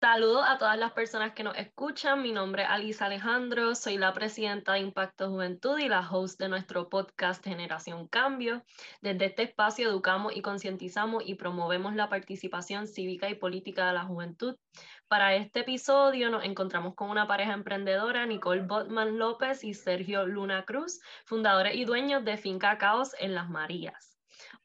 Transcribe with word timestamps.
Saludos 0.00 0.44
a 0.46 0.58
todas 0.58 0.78
las 0.78 0.92
personas 0.92 1.32
que 1.32 1.42
nos 1.42 1.56
escuchan. 1.56 2.22
Mi 2.22 2.30
nombre 2.30 2.62
es 2.62 2.68
Alisa 2.68 3.06
Alejandro, 3.06 3.74
soy 3.74 3.98
la 3.98 4.12
presidenta 4.12 4.74
de 4.74 4.78
Impacto 4.78 5.28
Juventud 5.28 5.76
y 5.76 5.88
la 5.88 6.08
host 6.08 6.38
de 6.38 6.48
nuestro 6.48 6.88
podcast 6.88 7.42
Generación 7.42 8.06
Cambio. 8.06 8.62
Desde 9.00 9.24
este 9.24 9.42
espacio 9.42 9.88
educamos 9.88 10.36
y 10.36 10.40
concientizamos 10.40 11.24
y 11.26 11.34
promovemos 11.34 11.96
la 11.96 12.08
participación 12.08 12.86
cívica 12.86 13.28
y 13.28 13.34
política 13.34 13.88
de 13.88 13.94
la 13.94 14.04
juventud. 14.04 14.54
Para 15.08 15.34
este 15.34 15.60
episodio 15.60 16.30
nos 16.30 16.44
encontramos 16.44 16.94
con 16.94 17.10
una 17.10 17.26
pareja 17.26 17.52
emprendedora, 17.52 18.24
Nicole 18.24 18.62
Botman 18.62 19.18
López 19.18 19.64
y 19.64 19.74
Sergio 19.74 20.26
Luna 20.26 20.64
Cruz, 20.64 21.00
fundadores 21.24 21.74
y 21.74 21.84
dueños 21.84 22.24
de 22.24 22.36
Finca 22.36 22.78
Caos 22.78 23.16
en 23.18 23.34
Las 23.34 23.50
Marías. 23.50 24.16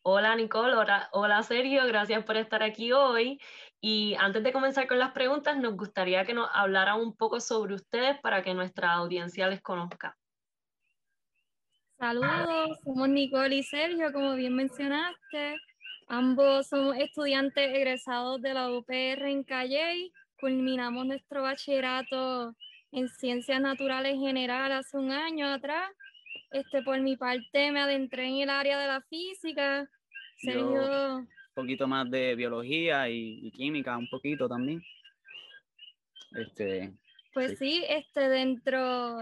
Hola 0.04 0.36
Nicole, 0.36 0.75
hola, 0.75 1.09
hola 1.11 1.41
Sergio, 1.43 1.88
gracias 1.88 2.23
por 2.23 2.38
estar 2.38 2.61
aquí 2.61 2.91
hoy. 2.91 3.39
Y 3.86 4.15
antes 4.18 4.41
de 4.41 4.54
comenzar 4.54 4.88
con 4.88 4.97
las 4.97 5.11
preguntas, 5.11 5.57
nos 5.57 5.75
gustaría 5.75 6.23
que 6.23 6.33
nos 6.33 6.50
hablara 6.54 6.96
un 6.96 7.18
poco 7.18 7.41
sobre 7.41 7.74
ustedes 7.74 8.18
para 8.21 8.41
que 8.41 8.54
nuestra 8.54 8.93
audiencia 8.93 9.50
les 9.50 9.61
conozca. 9.61 10.18
Saludos, 12.00 12.79
somos 12.86 13.10
Nicole 13.10 13.57
y 13.57 13.64
Sergio, 13.64 14.14
como 14.14 14.36
bien 14.36 14.55
mencionaste. 14.55 15.57
Ambos 16.07 16.69
somos 16.69 16.96
estudiantes 16.96 17.75
egresados 17.75 18.41
de 18.41 18.54
la 18.54 18.71
UPR 18.71 19.27
en 19.27 19.43
Calley. 19.43 20.13
Culminamos 20.39 21.05
nuestro 21.05 21.41
bachillerato 21.43 22.55
en 22.93 23.10
Ciencias 23.10 23.60
Naturales 23.60 24.18
General 24.18 24.71
hace 24.71 24.96
un 24.96 25.11
año 25.11 25.47
atrás. 25.47 25.91
Este, 26.52 26.83
por 26.83 27.02
mi 27.02 27.18
parte, 27.18 27.69
me 27.74 27.82
adentré 27.82 28.29
en 28.29 28.43
el 28.43 28.50
área 28.50 28.79
de 28.79 28.88
la 28.88 29.02
física. 29.02 29.89
Sergio 30.38 31.27
poquito 31.54 31.88
más 31.88 32.09
de 32.09 32.36
biología 32.36 33.09
y, 33.09 33.52
química, 33.52 33.98
un 33.98 34.08
poquito 34.08 34.48
también. 34.48 34.84
Este, 36.36 36.92
pues 37.34 37.58
sí. 37.59 37.84
este, 37.88 38.28
dentro 38.30 39.17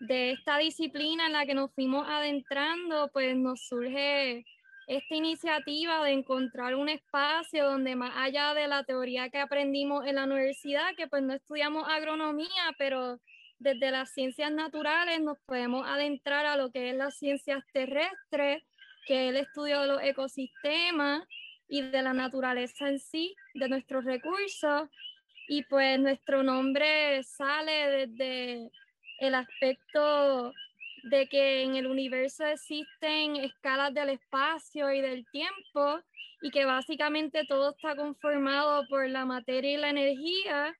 de 0.00 0.32
esta 0.32 0.58
disciplina 0.58 1.26
en 1.26 1.32
la 1.32 1.46
que 1.46 1.54
nos 1.54 1.72
fuimos 1.74 2.06
adentrando, 2.08 3.08
pues 3.12 3.36
nos 3.36 3.66
surge 3.66 4.44
esta 4.86 5.14
iniciativa 5.14 6.04
de 6.04 6.12
encontrar 6.12 6.74
un 6.76 6.88
espacio 6.88 7.64
donde 7.64 7.96
más 7.96 8.12
allá 8.16 8.54
de 8.54 8.68
la 8.68 8.84
teoría 8.84 9.30
que 9.30 9.38
aprendimos 9.38 10.06
en 10.06 10.16
la 10.16 10.24
universidad, 10.24 10.94
que 10.96 11.08
pues 11.08 11.22
no 11.22 11.34
estudiamos 11.34 11.88
agronomía, 11.88 12.72
pero 12.78 13.18
desde 13.58 13.90
las 13.90 14.12
ciencias 14.12 14.52
naturales 14.52 15.20
nos 15.20 15.38
podemos 15.46 15.86
adentrar 15.88 16.46
a 16.46 16.56
lo 16.56 16.70
que 16.70 16.90
es 16.90 16.96
las 16.96 17.16
ciencias 17.16 17.64
terrestres, 17.72 18.62
que 19.06 19.24
es 19.24 19.30
el 19.30 19.36
estudio 19.36 19.80
de 19.80 19.86
los 19.88 20.02
ecosistemas 20.02 21.26
y 21.68 21.82
de 21.82 22.02
la 22.02 22.12
naturaleza 22.12 22.88
en 22.88 22.98
sí, 22.98 23.34
de 23.54 23.68
nuestros 23.68 24.04
recursos. 24.04 24.88
Y 25.48 25.62
pues 25.64 25.98
nuestro 26.00 26.42
nombre 26.42 27.22
sale 27.22 28.06
desde 28.08 28.70
el 29.20 29.34
aspecto 29.34 30.52
de 31.04 31.28
que 31.28 31.62
en 31.62 31.76
el 31.76 31.86
universo 31.86 32.44
existen 32.46 33.36
escalas 33.36 33.94
del 33.94 34.10
espacio 34.10 34.92
y 34.92 35.00
del 35.00 35.24
tiempo 35.30 36.00
y 36.42 36.50
que 36.50 36.64
básicamente 36.64 37.44
todo 37.46 37.70
está 37.70 37.94
conformado 37.94 38.86
por 38.88 39.08
la 39.08 39.24
materia 39.24 39.72
y 39.72 39.76
la 39.76 39.90
energía. 39.90 40.76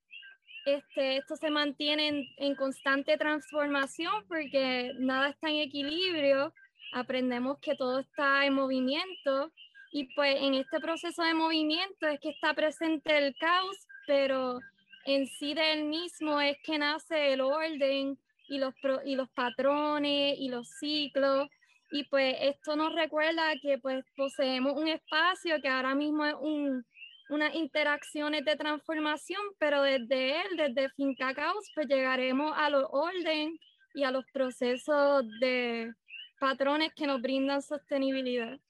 Este, 0.65 1.19
esto 1.19 1.37
se 1.37 1.51
mantiene 1.51 2.09
en, 2.09 2.25
en 2.39 2.55
constante 2.57 3.17
transformación 3.17 4.27
porque 4.27 4.93
nada 4.99 5.29
está 5.29 5.49
en 5.49 5.57
equilibrio. 5.57 6.53
Aprendemos 6.93 7.59
que 7.61 7.77
todo 7.77 8.01
está 8.01 8.45
en 8.47 8.55
movimiento 8.55 9.53
y 9.97 10.05
pues 10.15 10.37
en 10.43 10.53
este 10.53 10.79
proceso 10.79 11.23
de 11.23 11.33
movimiento 11.33 12.07
es 12.07 12.21
que 12.21 12.29
está 12.29 12.53
presente 12.53 13.17
el 13.17 13.35
caos, 13.37 13.79
pero 14.07 14.61
en 15.07 15.27
sí 15.27 15.55
del 15.55 15.85
mismo 15.85 16.39
es 16.39 16.59
que 16.63 16.77
nace 16.77 17.33
el 17.33 17.41
orden 17.41 18.19
y 18.47 18.59
los, 18.59 18.75
y 19.07 19.15
los 19.15 19.31
patrones 19.31 20.37
y 20.39 20.51
los 20.51 20.69
ciclos. 20.69 21.49
Y 21.91 22.05
pues 22.11 22.37
esto 22.43 22.77
nos 22.77 22.95
recuerda 22.95 23.55
que 23.63 23.79
pues 23.79 24.05
poseemos 24.15 24.75
un 24.77 24.89
espacio 24.89 25.63
que 25.63 25.69
ahora 25.69 25.95
mismo 25.95 26.27
es 26.27 26.35
un, 26.41 26.85
unas 27.31 27.55
interacciones 27.55 28.45
de 28.45 28.55
transformación, 28.55 29.41
pero 29.59 29.81
desde 29.81 30.43
él, 30.43 30.59
desde 30.59 30.91
Finca 30.91 31.33
Caos, 31.33 31.71
pues 31.75 31.87
llegaremos 31.87 32.53
a 32.55 32.69
los 32.69 32.85
orden 32.91 33.59
y 33.95 34.05
a 34.05 34.11
los 34.11 34.27
procesos 34.31 35.25
de 35.41 35.91
patrones 36.39 36.93
que 36.95 37.07
nos 37.07 37.23
brindan 37.23 37.63
sostenibilidad. 37.63 38.61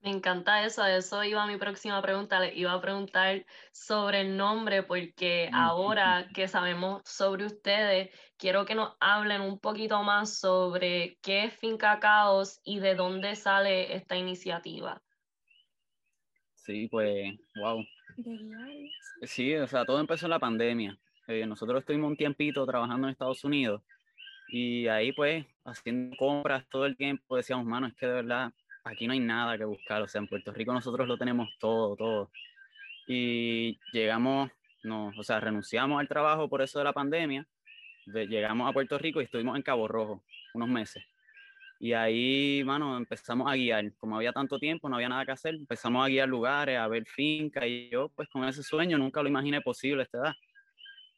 Me 0.00 0.10
encanta 0.10 0.64
eso, 0.64 0.84
eso 0.84 1.24
iba 1.24 1.46
mi 1.46 1.56
próxima 1.56 2.00
pregunta, 2.00 2.38
le 2.38 2.54
iba 2.54 2.72
a 2.72 2.80
preguntar 2.80 3.44
sobre 3.72 4.20
el 4.20 4.36
nombre 4.36 4.82
porque 4.84 5.50
ahora 5.52 6.28
que 6.32 6.46
sabemos 6.46 7.02
sobre 7.04 7.46
ustedes, 7.46 8.10
quiero 8.36 8.64
que 8.64 8.74
nos 8.74 8.94
hablen 9.00 9.40
un 9.40 9.58
poquito 9.58 10.02
más 10.04 10.38
sobre 10.38 11.18
qué 11.22 11.44
es 11.44 11.54
Finca 11.54 11.98
Caos 11.98 12.60
y 12.62 12.78
de 12.78 12.94
dónde 12.94 13.34
sale 13.34 13.96
esta 13.96 14.16
iniciativa. 14.16 15.02
Sí, 16.54 16.88
pues, 16.88 17.34
wow. 17.56 17.84
Sí, 19.22 19.54
o 19.56 19.66
sea, 19.66 19.84
todo 19.84 19.98
empezó 20.00 20.26
en 20.26 20.30
la 20.30 20.38
pandemia. 20.38 20.98
Eh, 21.26 21.46
nosotros 21.46 21.80
estuvimos 21.80 22.10
un 22.10 22.16
tiempito 22.16 22.64
trabajando 22.64 23.08
en 23.08 23.12
Estados 23.12 23.42
Unidos 23.44 23.82
y 24.48 24.86
ahí 24.86 25.12
pues 25.12 25.44
haciendo 25.64 26.16
compras 26.16 26.64
todo 26.68 26.86
el 26.86 26.96
tiempo 26.96 27.36
decíamos, 27.36 27.66
mano, 27.66 27.88
es 27.88 27.94
que 27.94 28.06
de 28.06 28.12
verdad 28.12 28.52
aquí 28.86 29.06
no 29.06 29.12
hay 29.12 29.20
nada 29.20 29.58
que 29.58 29.64
buscar, 29.64 30.00
o 30.00 30.08
sea, 30.08 30.20
en 30.20 30.28
Puerto 30.28 30.52
Rico 30.52 30.72
nosotros 30.72 31.06
lo 31.08 31.18
tenemos 31.18 31.48
todo, 31.58 31.96
todo. 31.96 32.30
Y 33.06 33.78
llegamos, 33.92 34.50
no, 34.84 35.12
o 35.16 35.22
sea, 35.22 35.40
renunciamos 35.40 36.00
al 36.00 36.08
trabajo 36.08 36.48
por 36.48 36.62
eso 36.62 36.78
de 36.78 36.84
la 36.84 36.92
pandemia, 36.92 37.46
llegamos 38.06 38.70
a 38.70 38.72
Puerto 38.72 38.96
Rico 38.98 39.20
y 39.20 39.24
estuvimos 39.24 39.56
en 39.56 39.62
Cabo 39.62 39.88
Rojo 39.88 40.22
unos 40.54 40.68
meses. 40.68 41.04
Y 41.78 41.92
ahí, 41.92 42.62
mano, 42.64 42.96
empezamos 42.96 43.50
a 43.50 43.54
guiar. 43.54 43.92
Como 43.98 44.16
había 44.16 44.32
tanto 44.32 44.58
tiempo, 44.58 44.88
no 44.88 44.96
había 44.96 45.10
nada 45.10 45.26
que 45.26 45.32
hacer, 45.32 45.54
empezamos 45.54 46.02
a 46.02 46.08
guiar 46.08 46.28
lugares, 46.28 46.78
a 46.78 46.88
ver 46.88 47.04
fincas. 47.04 47.64
Y 47.66 47.90
yo, 47.90 48.08
pues 48.14 48.28
con 48.30 48.44
ese 48.44 48.62
sueño, 48.62 48.96
nunca 48.96 49.22
lo 49.22 49.28
imaginé 49.28 49.60
posible 49.60 50.00
a 50.00 50.04
esta 50.04 50.18
edad. 50.18 50.34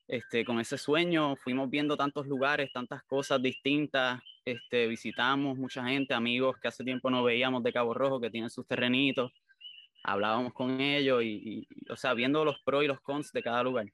Este, 0.08 0.42
con 0.42 0.58
ese 0.58 0.78
sueño 0.78 1.36
fuimos 1.36 1.68
viendo 1.68 1.94
tantos 1.94 2.26
lugares, 2.26 2.72
tantas 2.72 3.02
cosas 3.04 3.42
distintas, 3.42 4.22
este, 4.42 4.86
visitamos 4.86 5.58
mucha 5.58 5.84
gente, 5.84 6.14
amigos 6.14 6.56
que 6.56 6.68
hace 6.68 6.82
tiempo 6.82 7.10
no 7.10 7.22
veíamos 7.22 7.62
de 7.62 7.74
Cabo 7.74 7.92
Rojo, 7.92 8.18
que 8.18 8.30
tienen 8.30 8.48
sus 8.48 8.66
terrenitos, 8.66 9.30
hablábamos 10.02 10.54
con 10.54 10.80
ellos 10.80 11.22
y, 11.22 11.68
o 11.90 11.96
sea, 11.96 12.14
viendo 12.14 12.42
los 12.42 12.58
pros 12.60 12.84
y 12.84 12.86
los 12.86 13.02
cons 13.02 13.32
de 13.32 13.42
cada 13.42 13.62
lugar. 13.62 13.86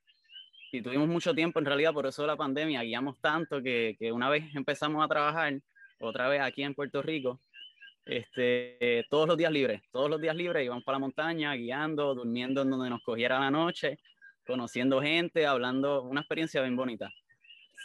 Y 0.71 0.83
tuvimos 0.83 1.09
mucho 1.09 1.35
tiempo, 1.35 1.59
en 1.59 1.67
realidad, 1.67 1.93
por 1.93 2.07
eso 2.07 2.25
la 2.25 2.37
pandemia, 2.37 2.83
guiamos 2.83 3.21
tanto 3.21 3.61
que, 3.61 3.97
que 3.99 4.13
una 4.13 4.31
vez 4.31 4.55
empezamos 4.55 5.05
a 5.05 5.09
trabajar, 5.09 5.59
otra 5.99 6.29
vez 6.29 6.41
aquí 6.41 6.63
en 6.63 6.75
Puerto 6.75 7.03
Rico, 7.03 7.41
este, 8.07 9.05
todos 9.11 9.27
los 9.27 9.37
días 9.37 9.51
libres, 9.51 9.83
todos 9.91 10.09
los 10.09 10.21
días 10.21 10.37
libres 10.37 10.65
íbamos 10.65 10.85
para 10.85 10.97
la 10.97 11.01
montaña, 11.01 11.55
guiando, 11.55 12.15
durmiendo 12.15 12.63
en 12.63 12.71
donde 12.71 12.91
nos 12.91 13.03
cogiera 13.03 13.41
la 13.41 13.51
noche, 13.51 13.99
conociendo 14.47 15.01
gente, 15.01 15.47
hablando, 15.47 16.03
una 16.03 16.21
experiencia 16.21 16.63
bien 16.63 16.77
bonita. 16.77 17.13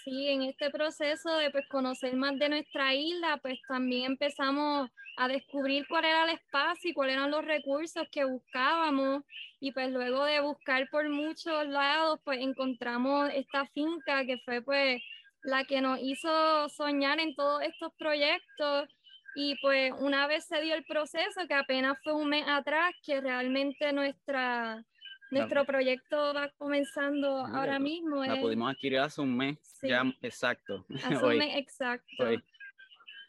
Sí, 0.04 0.30
en 0.30 0.44
este 0.44 0.70
proceso 0.70 1.38
de 1.38 1.52
pues, 1.52 1.68
conocer 1.68 2.16
más 2.16 2.38
de 2.40 2.50
nuestra 2.50 2.94
isla, 2.96 3.38
pues 3.42 3.60
también 3.68 4.12
empezamos 4.12 4.90
a 5.18 5.28
descubrir 5.28 5.86
cuál 5.88 6.06
era 6.06 6.24
el 6.24 6.30
espacio 6.32 6.92
y 6.92 6.94
cuáles 6.94 7.16
eran 7.16 7.32
los 7.32 7.44
recursos 7.44 8.08
que 8.10 8.24
buscábamos. 8.24 9.24
Y 9.60 9.74
pues 9.74 9.92
luego 9.92 10.24
de 10.24 10.40
buscar 10.40 10.90
por 10.90 11.10
muchos 11.10 11.68
lados, 11.68 12.20
pues 12.24 12.40
encontramos 12.40 13.30
esta 13.34 13.66
finca 13.68 14.26
que 14.26 14.38
fue 14.46 14.62
pues 14.62 15.02
la 15.44 15.66
que 15.66 15.82
nos 15.82 16.00
hizo 16.02 16.70
soñar 16.70 17.20
en 17.20 17.36
todos 17.36 17.62
estos 17.64 17.94
proyectos. 18.00 18.88
Y 19.36 19.56
pues 19.62 19.92
una 20.00 20.28
vez 20.28 20.46
se 20.46 20.62
dio 20.62 20.74
el 20.74 20.86
proceso, 20.86 21.48
que 21.48 21.54
apenas 21.54 21.98
fue 22.04 22.14
un 22.14 22.30
mes 22.30 22.46
atrás, 22.48 22.94
que 23.06 23.22
realmente 23.22 23.92
nuestra 23.92 24.84
nuestro 25.32 25.66
proyecto 25.66 26.34
va 26.34 26.50
comenzando 26.58 27.46
ahora 27.46 27.80
mismo. 27.80 28.24
La 28.26 28.40
pudimos 28.40 28.72
adquirir 28.72 29.00
hace 29.00 29.22
un 29.22 29.36
mes, 29.36 29.58
ya 29.82 30.04
exacto. 30.22 30.86
Hace 31.04 31.26
un 31.26 31.38
mes 31.38 31.58
exacto. 31.58 32.26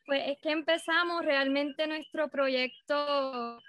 Pues 0.06 0.22
es 0.26 0.38
que 0.40 0.50
empezamos 0.50 1.24
realmente 1.24 1.86
nuestro 1.86 2.28
proyecto, 2.28 3.60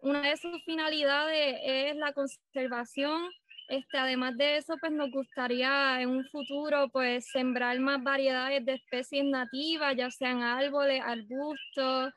una 0.00 0.22
de 0.22 0.36
sus 0.36 0.64
finalidades 0.64 1.60
es 1.62 1.96
la 1.96 2.12
conservación. 2.12 3.30
Este, 3.68 3.98
además 3.98 4.36
de 4.36 4.56
eso, 4.56 4.76
pues 4.78 4.92
nos 4.92 5.10
gustaría 5.10 6.00
en 6.00 6.10
un 6.10 6.24
futuro 6.26 6.88
pues 6.88 7.28
sembrar 7.30 7.78
más 7.80 8.02
variedades 8.02 8.64
de 8.64 8.74
especies 8.74 9.24
nativas, 9.24 9.96
ya 9.96 10.10
sean 10.10 10.42
árboles, 10.42 11.02
arbustos, 11.04 12.12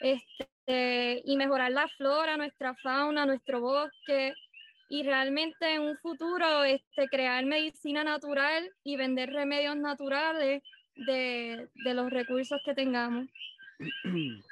este, 0.00 1.22
y 1.24 1.36
mejorar 1.36 1.72
la 1.72 1.88
flora, 1.88 2.36
nuestra 2.36 2.74
fauna, 2.74 3.26
nuestro 3.26 3.60
bosque 3.60 4.34
y 4.92 5.04
realmente 5.04 5.72
en 5.72 5.80
un 5.80 5.96
futuro 5.96 6.64
este, 6.64 7.08
crear 7.08 7.46
medicina 7.46 8.04
natural 8.04 8.70
y 8.84 8.96
vender 8.96 9.32
remedios 9.32 9.74
naturales 9.74 10.62
de, 10.96 11.66
de 11.82 11.94
los 11.94 12.10
recursos 12.10 12.60
que 12.62 12.74
tengamos. 12.74 13.26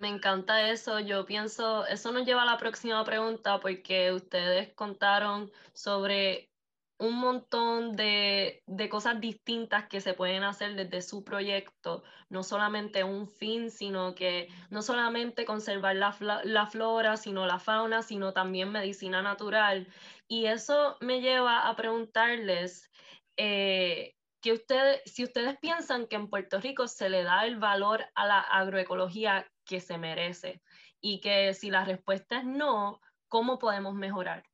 Me 0.00 0.08
encanta 0.08 0.68
eso. 0.68 0.98
Yo 0.98 1.24
pienso, 1.24 1.86
eso 1.86 2.10
nos 2.10 2.26
lleva 2.26 2.42
a 2.42 2.46
la 2.46 2.58
próxima 2.58 3.04
pregunta 3.04 3.60
porque 3.60 4.10
ustedes 4.12 4.74
contaron 4.74 5.48
sobre 5.74 6.50
un 6.98 7.14
montón 7.18 7.94
de, 7.96 8.62
cosas 8.90 9.20
distintas 9.20 9.86
que 9.88 10.00
se 10.00 10.14
pueden 10.14 10.42
hacer 10.42 10.74
desde 10.74 11.02
su 11.02 11.24
proyecto, 11.24 12.02
no 12.28 12.42
solamente 12.42 13.04
un 13.04 13.28
fin, 13.28 13.70
sino 13.70 14.14
que 14.14 14.48
no 14.70 14.82
solamente 14.82 15.44
conservar 15.44 15.96
la, 15.96 16.16
la 16.44 16.66
flora, 16.66 17.16
sino 17.16 17.46
la 17.46 17.60
fauna, 17.60 18.02
sino 18.02 18.32
también 18.32 18.72
medicina 18.72 19.22
natural. 19.22 19.86
Y 20.26 20.46
eso 20.46 20.96
me 21.00 21.20
lleva 21.20 21.68
a 21.68 21.76
preguntarles, 21.76 22.90
eh, 23.36 24.16
que 24.40 24.52
ustedes, 24.52 25.02
si 25.06 25.24
ustedes 25.24 25.58
piensan 25.58 26.06
que 26.06 26.16
en 26.16 26.28
Puerto 26.28 26.60
Rico 26.60 26.88
se 26.88 27.08
le 27.08 27.22
da 27.22 27.44
el 27.46 27.56
valor 27.56 28.04
a 28.14 28.26
la 28.26 28.40
agroecología 28.40 29.50
que 29.64 29.80
se 29.80 29.98
merece 29.98 30.62
y 31.00 31.20
que 31.20 31.54
si 31.54 31.70
la 31.70 31.84
respuesta 31.84 32.38
es 32.38 32.44
no, 32.44 33.00
¿cómo 33.28 33.58
podemos 33.58 33.94
mejorar? 33.94 34.44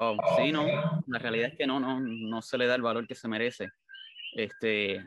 Wow, 0.00 0.16
sí, 0.38 0.50
no, 0.50 0.66
la 1.08 1.18
realidad 1.18 1.50
es 1.50 1.58
que 1.58 1.66
no, 1.66 1.78
no, 1.78 2.00
no 2.00 2.40
se 2.40 2.56
le 2.56 2.66
da 2.66 2.74
el 2.74 2.80
valor 2.80 3.06
que 3.06 3.14
se 3.14 3.28
merece. 3.28 3.68
Este, 4.34 5.04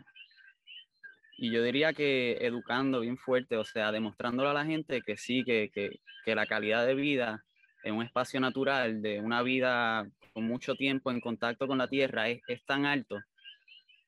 y 1.35 1.51
yo 1.51 1.63
diría 1.63 1.93
que 1.93 2.37
educando 2.41 2.99
bien 2.99 3.17
fuerte, 3.17 3.57
o 3.57 3.63
sea, 3.63 3.91
demostrándole 3.91 4.51
a 4.51 4.53
la 4.53 4.65
gente 4.65 5.01
que 5.01 5.17
sí, 5.17 5.43
que, 5.43 5.71
que, 5.73 5.99
que 6.23 6.35
la 6.35 6.45
calidad 6.45 6.85
de 6.85 6.93
vida 6.93 7.43
en 7.83 7.95
un 7.95 8.03
espacio 8.03 8.39
natural, 8.39 9.01
de 9.01 9.19
una 9.19 9.41
vida 9.41 10.07
con 10.31 10.43
mucho 10.43 10.75
tiempo 10.75 11.09
en 11.09 11.21
contacto 11.21 11.65
con 11.65 11.79
la 11.79 11.87
tierra, 11.87 12.29
es, 12.29 12.41
es 12.47 12.63
tan 12.63 12.85
alto 12.85 13.17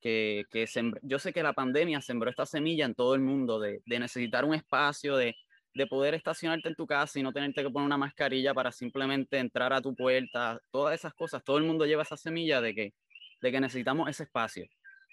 que, 0.02 0.46
que 0.52 0.68
yo 1.02 1.18
sé 1.18 1.34
que 1.34 1.42
la 1.42 1.54
pandemia 1.54 2.00
sembró 2.00 2.30
esta 2.30 2.46
semilla 2.46 2.86
en 2.86 2.94
todo 2.94 3.16
el 3.16 3.22
mundo 3.22 3.60
de, 3.60 3.82
de 3.88 4.00
necesitar 4.00 4.46
un 4.46 4.54
espacio, 4.54 5.18
de, 5.18 5.36
de 5.76 5.88
poder 5.88 6.14
estacionarte 6.14 6.70
en 6.70 6.76
tu 6.76 6.88
casa 6.88 7.20
y 7.20 7.24
no 7.24 7.34
tenerte 7.34 7.62
que 7.62 7.70
poner 7.70 7.86
una 7.86 7.98
mascarilla 7.98 8.54
para 8.54 8.72
simplemente 8.72 9.38
entrar 9.38 9.74
a 9.74 9.82
tu 9.82 9.94
puerta, 9.94 10.60
todas 10.72 10.96
esas 10.96 11.14
cosas, 11.14 11.44
todo 11.44 11.58
el 11.58 11.66
mundo 11.66 11.86
lleva 11.86 12.02
esa 12.02 12.16
semilla 12.16 12.62
de 12.62 12.74
que, 12.74 12.94
de 13.42 13.52
que 13.52 13.60
necesitamos 13.60 14.10
ese 14.10 14.24
espacio. 14.24 14.66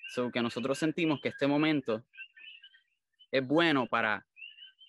So 0.08 0.30
que 0.30 0.40
nosotros 0.40 0.78
sentimos 0.78 1.20
que 1.20 1.30
este 1.30 1.48
momento 1.48 2.04
es 3.32 3.46
bueno 3.46 3.86
para, 3.88 4.24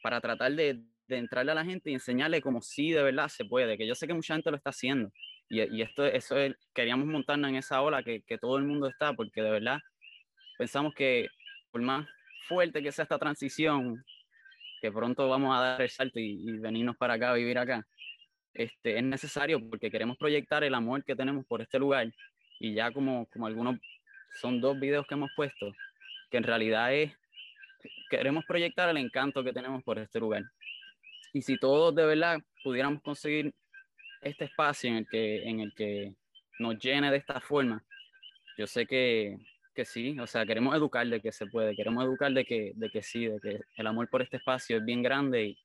para 0.04 0.22
tratar 0.22 0.52
de, 0.54 0.84
de 1.08 1.18
entrarle 1.18 1.54
a 1.54 1.56
la 1.56 1.66
gente 1.66 1.90
y 1.90 1.94
enseñarle 1.96 2.40
como 2.40 2.62
sí 2.62 2.92
de 2.92 3.02
verdad 3.02 3.28
se 3.28 3.44
puede, 3.44 3.76
que 3.76 3.88
yo 3.88 3.96
sé 3.96 4.06
que 4.06 4.14
mucha 4.14 4.36
gente 4.36 4.52
lo 4.52 4.58
está 4.58 4.70
haciendo. 4.70 5.12
Y, 5.50 5.62
y 5.76 5.82
esto, 5.82 6.06
eso 6.06 6.38
es, 6.38 6.54
queríamos 6.76 7.08
montarnos 7.08 7.50
en 7.50 7.56
esa 7.56 7.82
ola 7.82 8.04
que, 8.04 8.22
que 8.22 8.38
todo 8.38 8.58
el 8.58 8.64
mundo 8.64 8.88
está, 8.88 9.14
porque 9.14 9.42
de 9.42 9.50
verdad 9.50 9.80
pensamos 10.60 10.94
que 10.94 11.30
por 11.72 11.82
más 11.82 12.08
fuerte 12.48 12.84
que 12.84 12.92
sea 12.92 13.04
esta 13.04 13.18
transición, 13.18 14.06
que 14.84 14.92
pronto 14.92 15.30
vamos 15.30 15.56
a 15.56 15.62
dar 15.62 15.82
el 15.82 15.90
salto 15.90 16.20
y, 16.20 16.60
venirnos 16.60 16.98
para 16.98 17.14
acá, 17.14 17.32
a 17.32 17.36
vivir 17.36 17.58
acá, 17.58 17.88
este, 18.54 18.98
es 18.98 19.04
necesario 19.04 19.58
porque 19.70 19.90
queremos 19.90 20.18
proyectar 20.18 20.62
el 20.62 20.74
amor 20.74 21.06
que 21.06 21.16
tenemos 21.16 21.46
por 21.46 21.62
este 21.62 21.80
lugar 21.80 22.12
y 22.60 22.74
ya 22.74 22.92
como, 22.92 23.26
como 23.28 23.48
algunos, 23.48 23.80
son 24.42 24.60
dos 24.60 24.78
videos 24.78 25.08
que 25.08 25.14
hemos 25.14 25.32
puesto, 25.38 25.72
que 26.30 26.36
en 26.36 26.44
realidad 26.44 26.94
es, 26.94 27.14
queremos 28.10 28.44
proyectar 28.44 28.90
el 28.90 28.98
encanto 28.98 29.42
que 29.42 29.54
tenemos 29.54 29.82
por 29.84 30.00
este 30.00 30.20
lugar. 30.20 30.44
Y 31.32 31.42
si 31.42 31.58
todos 31.58 31.96
de 31.96 32.06
verdad 32.06 32.40
pudiéramos 32.62 33.02
conseguir 33.02 33.54
este 34.20 34.44
espacio 34.44 34.90
en 34.90 34.98
el 34.98 35.08
que, 35.08 35.44
en 35.44 35.60
el 35.62 35.74
que 35.74 36.14
nos 36.60 36.78
llene 36.78 37.10
de 37.10 37.18
esta 37.20 37.40
forma, 37.40 37.82
yo 38.58 38.68
sé 38.68 38.86
que, 38.86 39.38
que 39.74 39.86
sí, 39.86 40.20
o 40.20 40.28
sea, 40.28 40.46
queremos 40.46 40.76
educar 40.76 41.06
de 41.08 41.20
que 41.20 41.32
se 41.32 41.46
puede, 41.48 41.76
queremos 41.76 42.04
educar 42.06 42.32
de 42.32 42.46
que, 42.46 42.72
de 42.76 42.90
que 42.90 43.02
sí, 43.02 43.28
de 43.28 43.40
que 43.40 43.62
el 43.76 43.88
amor 43.88 44.10
por 44.10 44.22
este 44.22 44.38
espacio 44.38 44.78
es 44.78 44.86
bien 44.86 45.04
grande 45.04 45.46
y, 45.46 45.58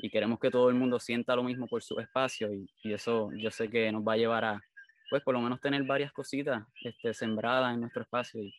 y 0.00 0.10
queremos 0.10 0.38
que 0.38 0.50
todo 0.50 0.68
el 0.68 0.76
mundo 0.76 1.00
sienta 1.00 1.34
lo 1.34 1.42
mismo 1.42 1.66
por 1.66 1.82
su 1.82 1.98
espacio 1.98 2.52
y, 2.52 2.68
y, 2.82 2.92
eso 2.92 3.30
yo 3.32 3.50
sé 3.50 3.68
que 3.68 3.90
nos 3.90 4.02
va 4.02 4.12
a 4.12 4.16
llevar 4.16 4.44
a, 4.44 4.62
pues 5.10 5.22
por 5.22 5.34
lo 5.34 5.40
menos 5.40 5.60
tener 5.60 5.82
varias 5.84 6.12
cositas 6.12 6.62
este, 6.82 7.14
sembradas 7.14 7.74
en 7.74 7.80
nuestro 7.80 8.02
espacio. 8.02 8.42
Y, 8.42 8.54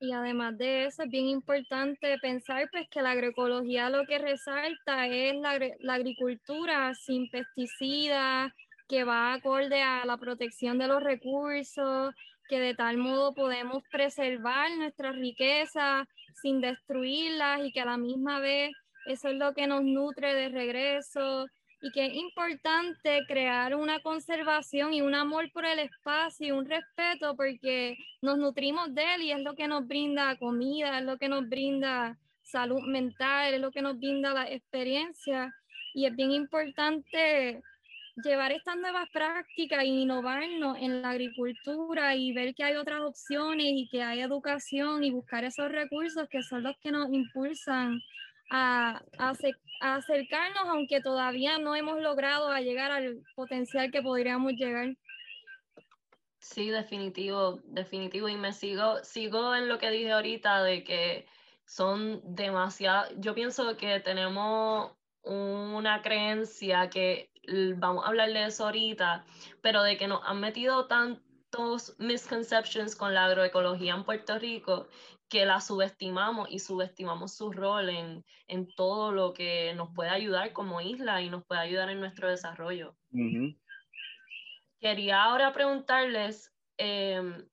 y 0.00 0.12
además 0.12 0.58
de 0.58 0.86
eso 0.86 1.04
es 1.04 1.10
bien 1.10 1.26
importante 1.26 2.18
pensar 2.18 2.68
pues 2.70 2.88
que 2.90 3.00
la 3.00 3.12
agroecología 3.12 3.88
lo 3.90 4.04
que 4.06 4.18
resalta 4.18 5.06
es 5.06 5.34
la, 5.36 5.58
la 5.80 5.94
agricultura 5.94 6.94
sin 6.94 7.30
pesticidas, 7.30 8.52
que 8.88 9.04
va 9.04 9.32
acorde 9.32 9.82
a 9.82 10.04
la 10.04 10.16
protección 10.18 10.78
de 10.78 10.88
los 10.88 11.02
recursos, 11.02 12.14
que 12.48 12.60
de 12.60 12.74
tal 12.74 12.96
modo 12.98 13.34
podemos 13.34 13.82
preservar 13.90 14.70
nuestras 14.76 15.16
riquezas 15.16 16.06
sin 16.42 16.60
destruirlas 16.60 17.64
y 17.64 17.72
que 17.72 17.80
a 17.80 17.86
la 17.86 17.96
misma 17.96 18.40
vez 18.40 18.72
eso 19.06 19.28
es 19.28 19.36
lo 19.36 19.54
que 19.54 19.66
nos 19.66 19.82
nutre 19.82 20.34
de 20.34 20.48
regreso 20.48 21.46
y 21.80 21.90
que 21.90 22.06
es 22.06 22.14
importante 22.14 23.20
crear 23.26 23.74
una 23.74 24.00
conservación 24.00 24.94
y 24.94 25.02
un 25.02 25.14
amor 25.14 25.52
por 25.52 25.66
el 25.66 25.78
espacio 25.78 26.46
y 26.46 26.50
un 26.50 26.64
respeto 26.64 27.36
porque 27.36 27.98
nos 28.22 28.38
nutrimos 28.38 28.94
de 28.94 29.14
él 29.14 29.22
y 29.22 29.32
es 29.32 29.40
lo 29.40 29.54
que 29.54 29.68
nos 29.68 29.86
brinda 29.86 30.36
comida, 30.38 30.98
es 30.98 31.04
lo 31.04 31.18
que 31.18 31.28
nos 31.28 31.46
brinda 31.46 32.18
salud 32.42 32.80
mental, 32.86 33.52
es 33.52 33.60
lo 33.60 33.70
que 33.70 33.82
nos 33.82 33.98
brinda 33.98 34.32
la 34.32 34.50
experiencia. 34.50 35.54
Y 35.92 36.06
es 36.06 36.16
bien 36.16 36.30
importante 36.30 37.62
llevar 38.16 38.52
estas 38.52 38.76
nuevas 38.76 39.08
prácticas 39.10 39.80
e 39.80 39.86
innovarnos 39.86 40.78
en 40.78 41.02
la 41.02 41.10
agricultura 41.10 42.14
y 42.14 42.32
ver 42.32 42.54
que 42.54 42.64
hay 42.64 42.76
otras 42.76 43.00
opciones 43.00 43.66
y 43.66 43.88
que 43.88 44.02
hay 44.02 44.20
educación 44.20 45.02
y 45.02 45.10
buscar 45.10 45.44
esos 45.44 45.70
recursos 45.70 46.28
que 46.28 46.42
son 46.42 46.62
los 46.62 46.76
que 46.78 46.92
nos 46.92 47.12
impulsan 47.12 48.00
a, 48.50 49.02
a, 49.18 49.32
acercarnos, 49.80 50.64
aunque 50.66 51.00
todavía 51.00 51.58
no 51.58 51.74
hemos 51.74 52.00
logrado 52.00 52.54
llegar 52.58 52.92
al 52.92 53.22
potencial 53.34 53.90
que 53.90 54.02
podríamos 54.02 54.52
llegar. 54.52 54.94
Sí, 56.38 56.68
definitivo, 56.68 57.60
definitivo. 57.64 58.28
Y 58.28 58.36
me 58.36 58.52
sigo, 58.52 59.02
sigo 59.02 59.54
en 59.54 59.68
lo 59.68 59.78
que 59.78 59.90
dije 59.90 60.12
ahorita 60.12 60.62
de 60.62 60.84
que 60.84 61.26
son 61.64 62.20
demasiado, 62.22 63.08
yo 63.16 63.34
pienso 63.34 63.76
que 63.76 63.98
tenemos 64.00 64.92
una 65.22 66.02
creencia 66.02 66.90
que 66.90 67.30
vamos 67.76 68.04
a 68.04 68.08
hablar 68.08 68.32
de 68.32 68.46
eso 68.46 68.64
ahorita, 68.64 69.24
pero 69.60 69.82
de 69.82 69.96
que 69.96 70.08
nos 70.08 70.22
han 70.24 70.40
metido 70.40 70.86
tantos 70.86 71.94
misconceptions 71.98 72.96
con 72.96 73.14
la 73.14 73.26
agroecología 73.26 73.94
en 73.94 74.04
Puerto 74.04 74.38
Rico 74.38 74.88
que 75.28 75.46
la 75.46 75.60
subestimamos 75.60 76.48
y 76.50 76.58
subestimamos 76.58 77.34
su 77.34 77.50
rol 77.50 77.88
en, 77.88 78.24
en 78.46 78.68
todo 78.74 79.12
lo 79.12 79.32
que 79.32 79.72
nos 79.74 79.92
puede 79.94 80.10
ayudar 80.10 80.52
como 80.52 80.80
isla 80.80 81.22
y 81.22 81.30
nos 81.30 81.44
puede 81.44 81.60
ayudar 81.60 81.90
en 81.90 82.00
nuestro 82.00 82.28
desarrollo. 82.28 82.96
Quería 84.80 85.24
ahora 85.24 85.52
preguntarles 85.52 86.52
em, 86.76 87.48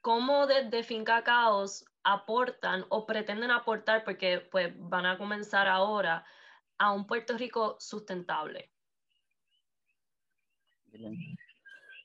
cómo 0.00 0.46
desde 0.46 0.82
Finca 0.82 1.22
Caos 1.24 1.84
aportan 2.04 2.86
o 2.88 3.04
pretenden 3.04 3.50
aportar, 3.50 4.04
porque 4.04 4.40
pues 4.50 4.72
van 4.78 5.04
a 5.04 5.18
comenzar 5.18 5.68
ahora, 5.68 6.24
a 6.78 6.92
un 6.92 7.06
Puerto 7.06 7.36
Rico 7.36 7.76
sustentable. 7.80 8.70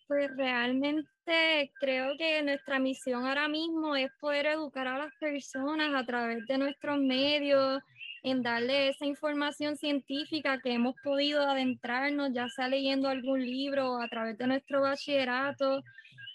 Pues 0.07 0.29
realmente 0.35 1.71
creo 1.79 2.17
que 2.17 2.41
nuestra 2.43 2.77
misión 2.79 3.25
ahora 3.25 3.47
mismo 3.47 3.95
es 3.95 4.11
poder 4.19 4.47
educar 4.47 4.87
a 4.87 4.97
las 4.97 5.13
personas 5.19 5.93
a 5.95 6.05
través 6.05 6.45
de 6.45 6.57
nuestros 6.57 6.99
medios, 6.99 7.81
en 8.23 8.41
darle 8.41 8.89
esa 8.89 9.05
información 9.05 9.75
científica 9.75 10.59
que 10.61 10.73
hemos 10.73 10.95
podido 11.03 11.41
adentrarnos, 11.41 12.31
ya 12.33 12.47
sea 12.49 12.67
leyendo 12.67 13.09
algún 13.09 13.41
libro 13.41 13.93
o 13.93 14.01
a 14.01 14.07
través 14.07 14.37
de 14.37 14.47
nuestro 14.47 14.81
bachillerato, 14.81 15.83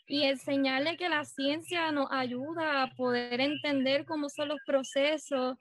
y 0.07 0.25
enseñarle 0.25 0.97
que 0.97 1.09
la 1.09 1.25
ciencia 1.25 1.93
nos 1.93 2.11
ayuda 2.11 2.83
a 2.83 2.91
poder 2.95 3.41
entender 3.41 4.07
cómo 4.07 4.31
son 4.31 4.49
los 4.49 4.61
procesos 4.67 5.59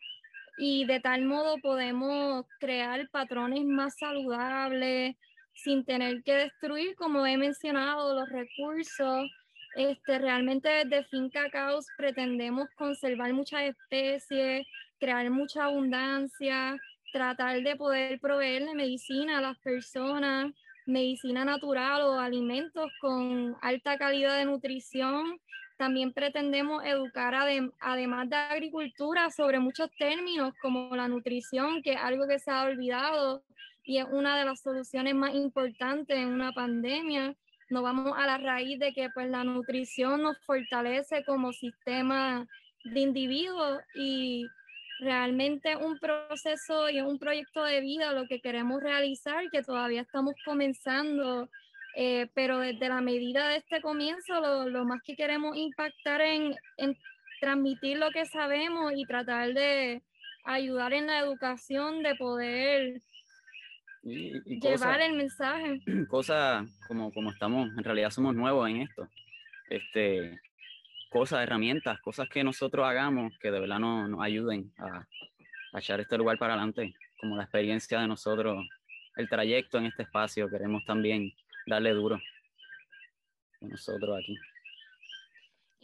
y 0.58 0.86
de 0.86 1.00
tal 1.00 1.26
modo 1.26 1.58
podemos 1.58 2.46
crear 2.60 3.08
patrones 3.10 3.64
más 3.66 3.98
saludables, 3.98 5.16
sin 5.58 5.84
tener 5.84 6.24
que 6.24 6.34
destruir, 6.34 6.96
como 6.96 7.26
he 7.26 7.38
mencionado, 7.38 8.14
los 8.14 8.30
recursos. 8.30 9.30
Este, 9.76 10.18
realmente 10.18 10.70
desde 10.70 11.04
Finca 11.06 11.50
Caos 11.50 11.86
pretendemos 11.98 12.68
conservar 12.78 13.34
muchas 13.34 13.64
especies, 13.64 14.66
crear 15.00 15.30
mucha 15.30 15.66
abundancia, 15.66 16.78
tratar 17.12 17.62
de 17.62 17.76
poder 17.76 18.20
proveerle 18.20 18.74
medicina 18.76 19.38
a 19.38 19.42
las 19.42 19.58
personas, 19.60 20.52
medicina 20.86 21.44
natural 21.44 22.02
o 22.04 22.20
alimentos 22.20 22.92
con 23.02 23.56
alta 23.62 23.98
calidad 23.98 24.38
de 24.38 24.46
nutrición. 24.46 25.40
También 25.78 26.12
pretendemos 26.12 26.84
educar 26.84 27.36
además 27.80 28.30
de 28.30 28.36
agricultura 28.36 29.30
sobre 29.30 29.60
muchos 29.60 29.90
términos 29.98 30.54
como 30.62 30.96
la 30.96 31.08
nutrición, 31.08 31.84
que 31.84 31.94
es 31.94 32.00
algo 32.00 32.28
que 32.28 32.40
se 32.40 32.50
ha 32.50 32.64
olvidado 32.64 33.44
y 33.88 34.00
es 34.00 34.06
una 34.12 34.38
de 34.38 34.44
las 34.44 34.62
soluciones 34.62 35.16
más 35.16 35.34
importantes 35.34 36.18
en 36.18 36.28
una 36.28 36.52
pandemia. 36.52 37.34
Nos 37.70 37.84
vamos 37.84 38.12
a 38.18 38.26
la 38.26 38.38
raíz 38.38 38.78
de 38.80 38.94
que 38.94 39.10
pues 39.14 39.30
la 39.30 39.46
nutrición 39.46 40.24
nos 40.24 40.38
fortalece 40.46 41.24
como 41.24 41.54
sistema 41.54 42.46
de 42.84 43.00
individuos 43.00 43.80
y 43.96 44.46
realmente 45.00 45.78
un 45.78 45.98
proceso 46.00 46.90
y 46.90 47.00
un 47.00 47.18
proyecto 47.18 47.64
de 47.64 47.80
vida 47.80 48.12
lo 48.12 48.28
que 48.28 48.42
queremos 48.42 48.84
realizar, 48.84 49.50
que 49.52 49.64
todavía 49.64 50.02
estamos 50.02 50.34
comenzando, 50.44 51.48
eh, 51.96 52.28
pero 52.34 52.60
desde 52.60 52.90
la 52.90 53.00
medida 53.00 53.48
de 53.48 53.58
este 53.58 53.82
comienzo, 53.82 54.42
lo, 54.42 54.68
lo 54.68 54.84
más 54.84 55.02
que 55.02 55.16
queremos 55.16 55.56
impactar 55.56 56.20
en, 56.20 56.56
en, 56.76 56.98
transmitir 57.40 58.00
lo 58.00 58.10
que 58.12 58.26
sabemos 58.26 58.92
y 58.98 59.06
tratar 59.06 59.54
de 59.54 60.02
ayudar 60.44 60.92
en 60.92 61.08
la 61.08 61.20
educación, 61.20 62.04
de 62.04 62.16
poder 62.16 63.02
llevar 64.08 65.02
el 65.02 65.14
mensaje. 65.14 65.82
Cosas 66.10 66.68
como, 66.88 67.12
como 67.12 67.32
estamos, 67.32 67.70
en 67.78 67.84
realidad 67.84 68.10
somos 68.10 68.36
nuevos 68.36 68.70
en 68.70 68.82
esto. 68.82 69.08
Este, 69.70 70.40
cosas, 71.10 71.44
herramientas, 71.44 72.00
cosas 72.02 72.30
que 72.30 72.44
nosotros 72.44 72.86
hagamos 72.86 73.38
que 73.40 73.52
de 73.52 73.60
verdad 73.60 73.80
nos, 73.80 74.10
nos 74.10 74.22
ayuden 74.22 74.72
a, 74.78 75.06
a, 75.74 75.80
echar 75.80 76.00
este 76.00 76.18
lugar 76.18 76.38
para 76.38 76.54
adelante, 76.54 76.94
como 77.20 77.36
la 77.36 77.44
experiencia 77.44 78.00
de 78.00 78.08
nosotros, 78.08 78.66
el 79.18 79.28
trayecto 79.28 79.78
en 79.78 79.88
este 79.88 80.04
espacio, 80.04 80.50
queremos 80.50 80.86
también 80.86 81.34
darle 81.66 81.92
duro 81.92 82.16
a 83.62 83.66
nosotros 83.68 84.18
aquí. 84.18 84.38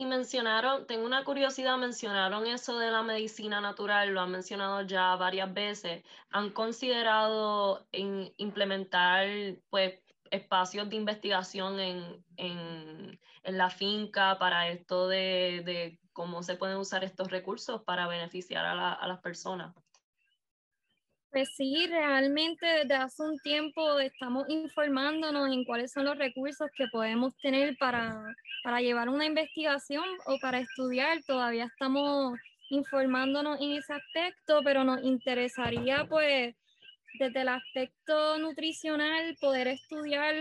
Y 0.03 0.05
mencionaron, 0.05 0.85
tengo 0.85 1.05
una 1.05 1.23
curiosidad, 1.23 1.77
mencionaron 1.77 2.45
eso 2.45 2.77
de 2.77 2.91
la 2.91 3.03
medicina 3.03 3.61
natural, 3.61 4.09
lo 4.09 4.19
han 4.19 4.31
mencionado 4.31 4.81
ya 4.81 5.15
varias 5.15 5.53
veces. 5.53 6.03
¿Han 6.29 6.49
considerado 6.49 7.87
en 7.93 8.33
implementar 8.35 9.25
pues, 9.69 9.93
espacios 10.29 10.89
de 10.89 10.97
investigación 10.97 11.79
en, 11.79 12.25
en, 12.35 13.17
la 13.45 13.69
finca 13.69 14.37
para 14.39 14.67
esto 14.67 15.07
de, 15.07 15.61
de, 15.63 15.99
cómo 16.11 16.43
se 16.43 16.55
pueden 16.55 16.75
usar 16.75 17.05
estos 17.05 17.31
recursos 17.31 17.81
para 17.83 18.05
beneficiar 18.05 18.65
a 18.65 19.07
las 19.07 19.19
personas? 19.21 19.73
Pues 21.33 21.49
sí, 21.55 21.87
realmente 21.89 22.63
desde 22.63 22.93
hace 22.93 23.23
un 23.23 23.39
tiempo 23.39 23.99
estamos 23.99 24.47
informándonos 24.49 25.51
en 25.51 25.65
cuáles 25.65 25.91
son 25.91 26.05
los 26.05 26.15
recursos 26.15 26.69
que 26.77 26.85
podemos 26.91 27.35
tener 27.37 27.75
para, 27.79 28.23
para 28.63 28.81
llevar 28.81 29.09
una 29.09 29.25
investigación 29.25 30.03
o 30.27 30.37
para 30.39 30.59
estudiar. 30.59 31.23
Todavía 31.23 31.65
estamos 31.65 32.37
informándonos 32.69 33.59
en 33.59 33.71
ese 33.71 33.93
aspecto, 33.93 34.61
pero 34.63 34.83
nos 34.83 35.03
interesaría 35.03 36.05
pues 36.07 36.55
desde 37.17 37.41
el 37.41 37.47
aspecto 37.47 38.37
nutricional 38.37 39.35
poder 39.41 39.69
estudiar 39.69 40.35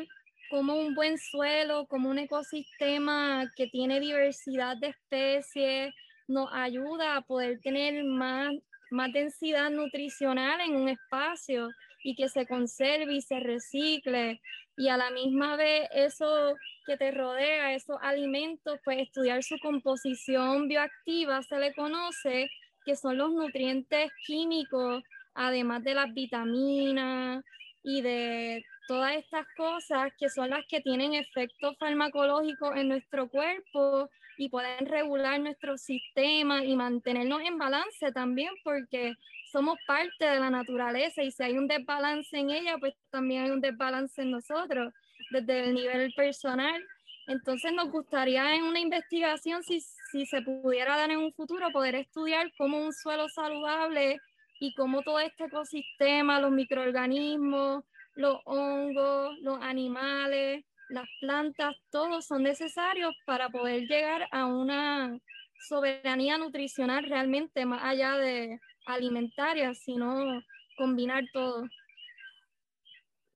cómo 0.50 0.75
un 0.76 0.94
buen 0.94 1.16
suelo, 1.16 1.87
como 1.87 2.11
un 2.11 2.18
ecosistema 2.18 3.50
que 3.56 3.66
tiene 3.68 3.99
diversidad 3.99 4.76
de 4.76 4.88
especies, 4.88 5.94
nos 6.28 6.50
ayuda 6.52 7.16
a 7.16 7.22
poder 7.22 7.61
tener 7.61 8.04
más 8.04 8.52
más 8.92 9.12
densidad 9.12 9.70
nutricional 9.70 10.61
en 10.61 10.76
un 10.76 10.88
espacio 10.88 11.70
y 12.04 12.14
que 12.14 12.28
se 12.28 12.46
conserve 12.46 13.14
y 13.14 13.22
se 13.22 13.40
recicle. 13.40 14.40
Y 14.76 14.88
a 14.88 14.96
la 14.96 15.11
misma 15.11 15.56
vez 15.56 15.88
eso 15.92 16.54
que 16.87 16.96
te 16.96 17.11
rodea, 17.11 17.75
esos 17.75 17.96
alimentos, 18.00 18.78
pues 18.84 18.99
estudiar 19.00 19.42
su 19.42 19.58
composición 19.58 20.68
bioactiva 20.68 21.42
se 21.42 21.58
le 21.58 21.75
conoce 21.75 22.49
que 22.84 22.96
son 22.96 23.18
los 23.18 23.30
nutrientes 23.30 24.11
químicos, 24.26 25.02
además 25.34 25.84
de 25.84 25.94
las 25.94 26.12
vitaminas 26.12 27.44
y 27.85 28.01
de 28.03 28.65
todas 28.87 29.17
estas 29.17 29.47
cosas 29.57 30.12
que 30.19 30.29
son 30.29 30.51
las 30.51 30.65
que 30.69 30.81
tienen 30.81 31.15
efectos 31.15 31.77
farmacológicos 31.79 32.77
en 32.77 32.89
nuestro 32.89 33.29
cuerpo 33.29 34.09
y 34.39 34.49
pueden 34.49 34.87
regular 34.87 35.41
nuestro 35.41 35.77
sistema 35.77 36.65
y 36.65 36.75
mantenernos 36.77 37.41
en 37.43 37.59
balance 37.59 38.12
también 38.12 38.53
porque 38.65 39.15
somos 39.51 39.79
parte 39.87 40.25
de 40.25 40.41
la 40.41 40.51
naturaleza 40.51 41.23
y 41.23 41.31
si 41.31 41.43
hay 41.43 41.59
un 41.59 41.69
desbalance 41.69 42.37
en 42.37 42.51
ella, 42.51 42.79
pues 42.79 42.95
también 43.11 43.45
hay 43.45 43.51
un 43.51 43.61
desbalance 43.61 44.23
en 44.23 44.31
nosotros 44.31 44.93
desde 45.31 45.65
el 45.65 45.75
nivel 45.75 46.12
personal. 46.15 46.83
Entonces 47.27 47.73
nos 47.73 47.91
gustaría 47.91 48.55
en 48.55 48.65
una 48.65 48.81
investigación, 48.81 49.62
si, 49.62 49.81
si 50.11 50.27
se 50.27 50.43
pudiera 50.43 50.97
dar 50.97 51.11
en 51.11 51.19
un 51.19 51.33
futuro, 51.33 51.71
poder 51.71 51.95
estudiar 51.95 52.51
cómo 52.57 52.79
un 52.79 52.93
suelo 52.93 53.29
saludable 53.29 54.19
y 54.62 54.73
cómo 54.75 55.02
todo 55.02 55.19
este 55.19 55.47
ecosistema, 55.47 56.38
los 56.38 56.52
microorganismos, 56.52 57.83
los 58.14 58.38
hongos, 58.45 59.37
los 59.40 59.59
animales, 59.61 60.64
las 60.88 61.09
plantas, 61.21 61.75
todos 61.90 62.26
son 62.26 62.45
necesarios 62.45 63.12
para 63.26 63.49
poder 63.49 63.88
llegar 63.88 64.28
a 64.31 64.47
una 64.47 65.19
soberanía 65.66 66.38
nutricional 66.38 67.02
realmente 67.02 67.66
más 67.66 67.83
allá 67.83 68.12
de 68.19 68.61
alimentaria, 68.87 69.75
sino 69.75 70.40
combinar 70.76 71.25
todo. 71.33 71.64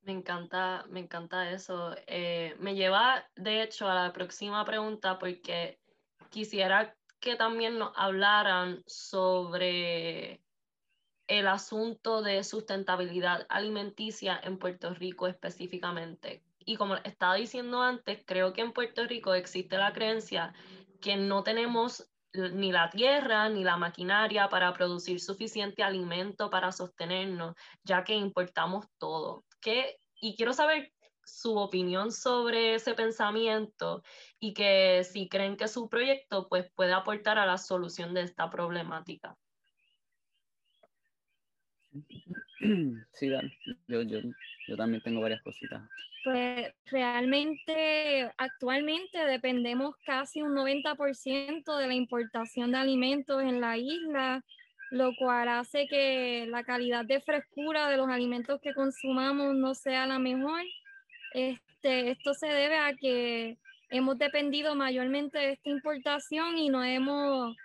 Me 0.02 0.12
encanta, 0.12 0.85
me 0.88 1.00
encanta 1.00 1.50
eso. 1.50 1.97
Eh, 2.06 2.54
me 2.61 2.76
lleva, 2.76 3.28
de 3.35 3.64
hecho, 3.64 3.88
a 3.88 3.97
la 3.97 4.12
próxima 4.12 4.64
pregunta 4.64 5.18
porque 5.18 5.80
quisiera 6.30 6.95
que 7.18 7.35
también 7.35 7.78
nos 7.78 7.90
hablaran 7.97 8.85
sobre 8.87 10.46
el 11.28 11.49
asunto 11.49 12.23
de 12.23 12.45
sustentabilidad 12.45 13.47
alimenticia 13.49 14.40
en 14.42 14.59
Puerto 14.59 14.95
Rico 14.95 15.26
específicamente. 15.26 16.42
Y 16.64 16.76
como 16.76 16.97
estaba 16.97 17.35
diciendo 17.35 17.83
antes, 17.83 18.23
creo 18.26 18.52
que 18.52 18.61
en 18.61 18.73
Puerto 18.73 19.04
Rico 19.04 19.35
existe 19.35 19.78
la 19.78 19.92
creencia 19.92 20.52
que 21.00 21.16
no 21.16 21.42
tenemos 21.42 22.09
ni 22.33 22.71
la 22.73 22.90
tierra 22.90 23.49
ni 23.49 23.64
la 23.64 23.76
maquinaria 23.76 24.49
para 24.49 24.73
producir 24.73 25.21
suficiente 25.21 25.83
alimento 25.83 26.50
para 26.50 26.73
sostenernos, 26.73 27.54
ya 27.83 28.04
que 28.04 28.14
importamos 28.14 28.87
todo. 28.99 29.45
¿Qué? 29.61 29.99
Y 30.21 30.37
quiero 30.37 30.52
saber 30.52 30.92
su 31.25 31.56
opinión 31.56 32.12
sobre 32.12 32.75
ese 32.75 32.95
pensamiento 32.95 34.02
y 34.38 34.54
que 34.54 35.02
si 35.04 35.28
creen 35.28 35.56
que 35.56 35.68
su 35.68 35.88
proyecto 35.88 36.49
pues, 36.49 36.71
puede 36.75 36.92
aportar 36.92 37.38
a 37.38 37.47
la 37.47 37.59
solución 37.59 38.14
de 38.14 38.23
esta 38.23 38.49
problemática. 38.49 39.37
Sí, 43.12 43.29
Dan. 43.29 43.53
Yo, 43.87 44.03
yo, 44.03 44.19
yo 44.67 44.76
también 44.76 45.03
tengo 45.03 45.21
varias 45.21 45.43
cositas. 45.43 45.83
Pues 46.25 46.73
realmente 46.87 48.29
actualmente 48.37 49.19
dependemos 49.26 49.95
casi 50.05 50.43
un 50.43 50.55
90% 50.55 51.76
de 51.76 51.87
la 51.87 51.95
importación 51.95 52.73
de 52.73 52.79
alimentos 52.79 53.43
en 53.43 53.61
la 53.61 53.76
isla, 53.76 54.43
lo 54.91 55.15
cual 55.17 55.49
hace 55.49 55.87
que 55.87 56.47
la 56.49 56.65
calidad 56.65 57.05
de 57.05 57.21
frescura 57.21 57.88
de 57.88 57.97
los 57.97 58.09
alimentos 58.09 58.61
que 58.61 58.75
consumamos 58.75 59.55
no 59.55 59.75
sea 59.75 60.07
la 60.07 60.19
mejor. 60.19 60.62
Este, 61.33 62.11
esto 62.11 62.35
se 62.35 62.49
debe 62.49 62.76
a 62.76 62.95
que 62.95 63.59
hemos 63.91 64.19
dependido 64.19 64.75
mayormente 64.75 65.38
de 65.38 65.53
esta 65.53 65.71
importación 65.71 66.59
y 66.59 66.71
no 66.71 66.83
hemos, 66.83 67.57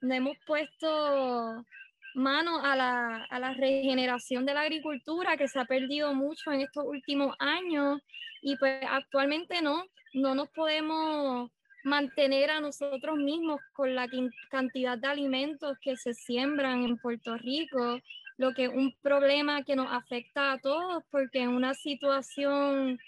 no 0.00 0.14
hemos 0.14 0.38
puesto 0.46 1.66
mano 2.14 2.64
a 2.64 2.76
la, 2.76 3.24
a 3.30 3.38
la, 3.38 3.54
regeneración 3.54 4.46
de 4.46 4.54
la 4.54 4.62
agricultura 4.62 5.36
que 5.36 5.48
se 5.48 5.58
ha 5.58 5.64
perdido 5.64 6.14
mucho 6.14 6.52
en 6.52 6.60
estos 6.60 6.84
últimos 6.86 7.34
años 7.38 8.00
y 8.42 8.56
pues 8.56 8.82
actualmente 8.88 9.62
no, 9.62 9.84
no 10.14 10.34
nos 10.34 10.48
podemos 10.50 11.50
mantener 11.84 12.50
a 12.50 12.60
nosotros 12.60 13.16
mismos 13.16 13.60
con 13.72 13.94
la 13.94 14.08
cantidad 14.50 14.98
de 14.98 15.08
alimentos 15.08 15.78
que 15.80 15.96
se 15.96 16.14
siembran 16.14 16.84
en 16.84 16.98
Puerto 16.98 17.36
Rico, 17.38 18.00
lo 18.36 18.52
que 18.52 18.64
es 18.64 18.70
un 18.70 18.94
problema 19.02 19.62
que 19.64 19.76
nos 19.76 19.90
afecta 19.90 20.52
a 20.52 20.58
todos 20.58 21.02
porque 21.10 21.40
en 21.40 21.50
una 21.50 21.74
situación 21.74 22.98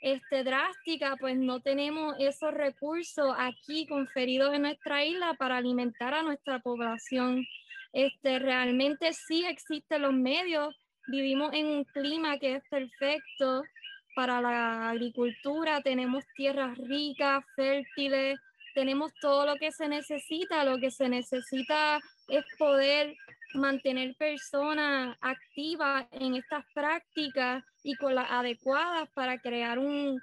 este, 0.00 0.44
drástica, 0.44 1.16
pues 1.18 1.36
no 1.36 1.60
tenemos 1.60 2.14
esos 2.18 2.52
recursos 2.52 3.34
aquí 3.36 3.86
conferidos 3.86 4.54
en 4.54 4.62
nuestra 4.62 5.04
isla 5.04 5.34
para 5.34 5.56
alimentar 5.56 6.14
a 6.14 6.22
nuestra 6.22 6.60
población. 6.60 7.44
Este, 7.92 8.38
realmente 8.38 9.12
sí 9.12 9.44
existen 9.46 10.02
los 10.02 10.12
medios, 10.12 10.74
vivimos 11.08 11.52
en 11.54 11.66
un 11.66 11.84
clima 11.84 12.38
que 12.38 12.56
es 12.56 12.62
perfecto 12.68 13.62
para 14.14 14.40
la 14.40 14.90
agricultura, 14.90 15.80
tenemos 15.80 16.24
tierras 16.36 16.76
ricas, 16.76 17.44
fértiles, 17.56 18.38
tenemos 18.74 19.12
todo 19.20 19.46
lo 19.46 19.56
que 19.56 19.72
se 19.72 19.88
necesita, 19.88 20.64
lo 20.64 20.78
que 20.78 20.90
se 20.90 21.08
necesita 21.08 21.98
es 22.28 22.44
poder 22.58 23.16
mantener 23.54 24.14
personas 24.16 25.16
activas 25.20 26.06
en 26.12 26.34
estas 26.34 26.64
prácticas 26.74 27.64
y 27.82 27.94
con 27.96 28.14
las 28.14 28.30
adecuadas 28.30 29.08
para 29.14 29.38
crear 29.38 29.78
un, 29.78 30.20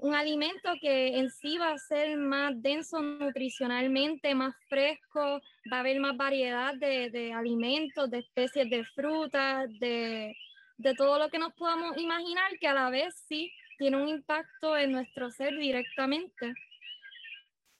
un 0.00 0.14
alimento 0.14 0.70
que 0.80 1.18
en 1.18 1.30
sí 1.30 1.58
va 1.58 1.72
a 1.72 1.78
ser 1.78 2.16
más 2.16 2.52
denso 2.62 3.00
nutricionalmente, 3.02 4.34
más 4.34 4.54
fresco, 4.68 5.40
va 5.72 5.76
a 5.76 5.80
haber 5.80 6.00
más 6.00 6.16
variedad 6.16 6.74
de, 6.74 7.10
de 7.10 7.32
alimentos, 7.32 8.10
de 8.10 8.18
especies 8.18 8.68
de 8.70 8.84
frutas, 8.84 9.68
de, 9.80 10.36
de, 10.76 10.94
todo 10.94 11.18
lo 11.18 11.28
que 11.28 11.38
nos 11.38 11.52
podamos 11.54 11.96
imaginar, 11.96 12.58
que 12.60 12.68
a 12.68 12.74
la 12.74 12.90
vez 12.90 13.14
sí 13.26 13.52
tiene 13.78 13.96
un 13.96 14.08
impacto 14.08 14.76
en 14.76 14.92
nuestro 14.92 15.30
ser 15.30 15.56
directamente. 15.56 16.54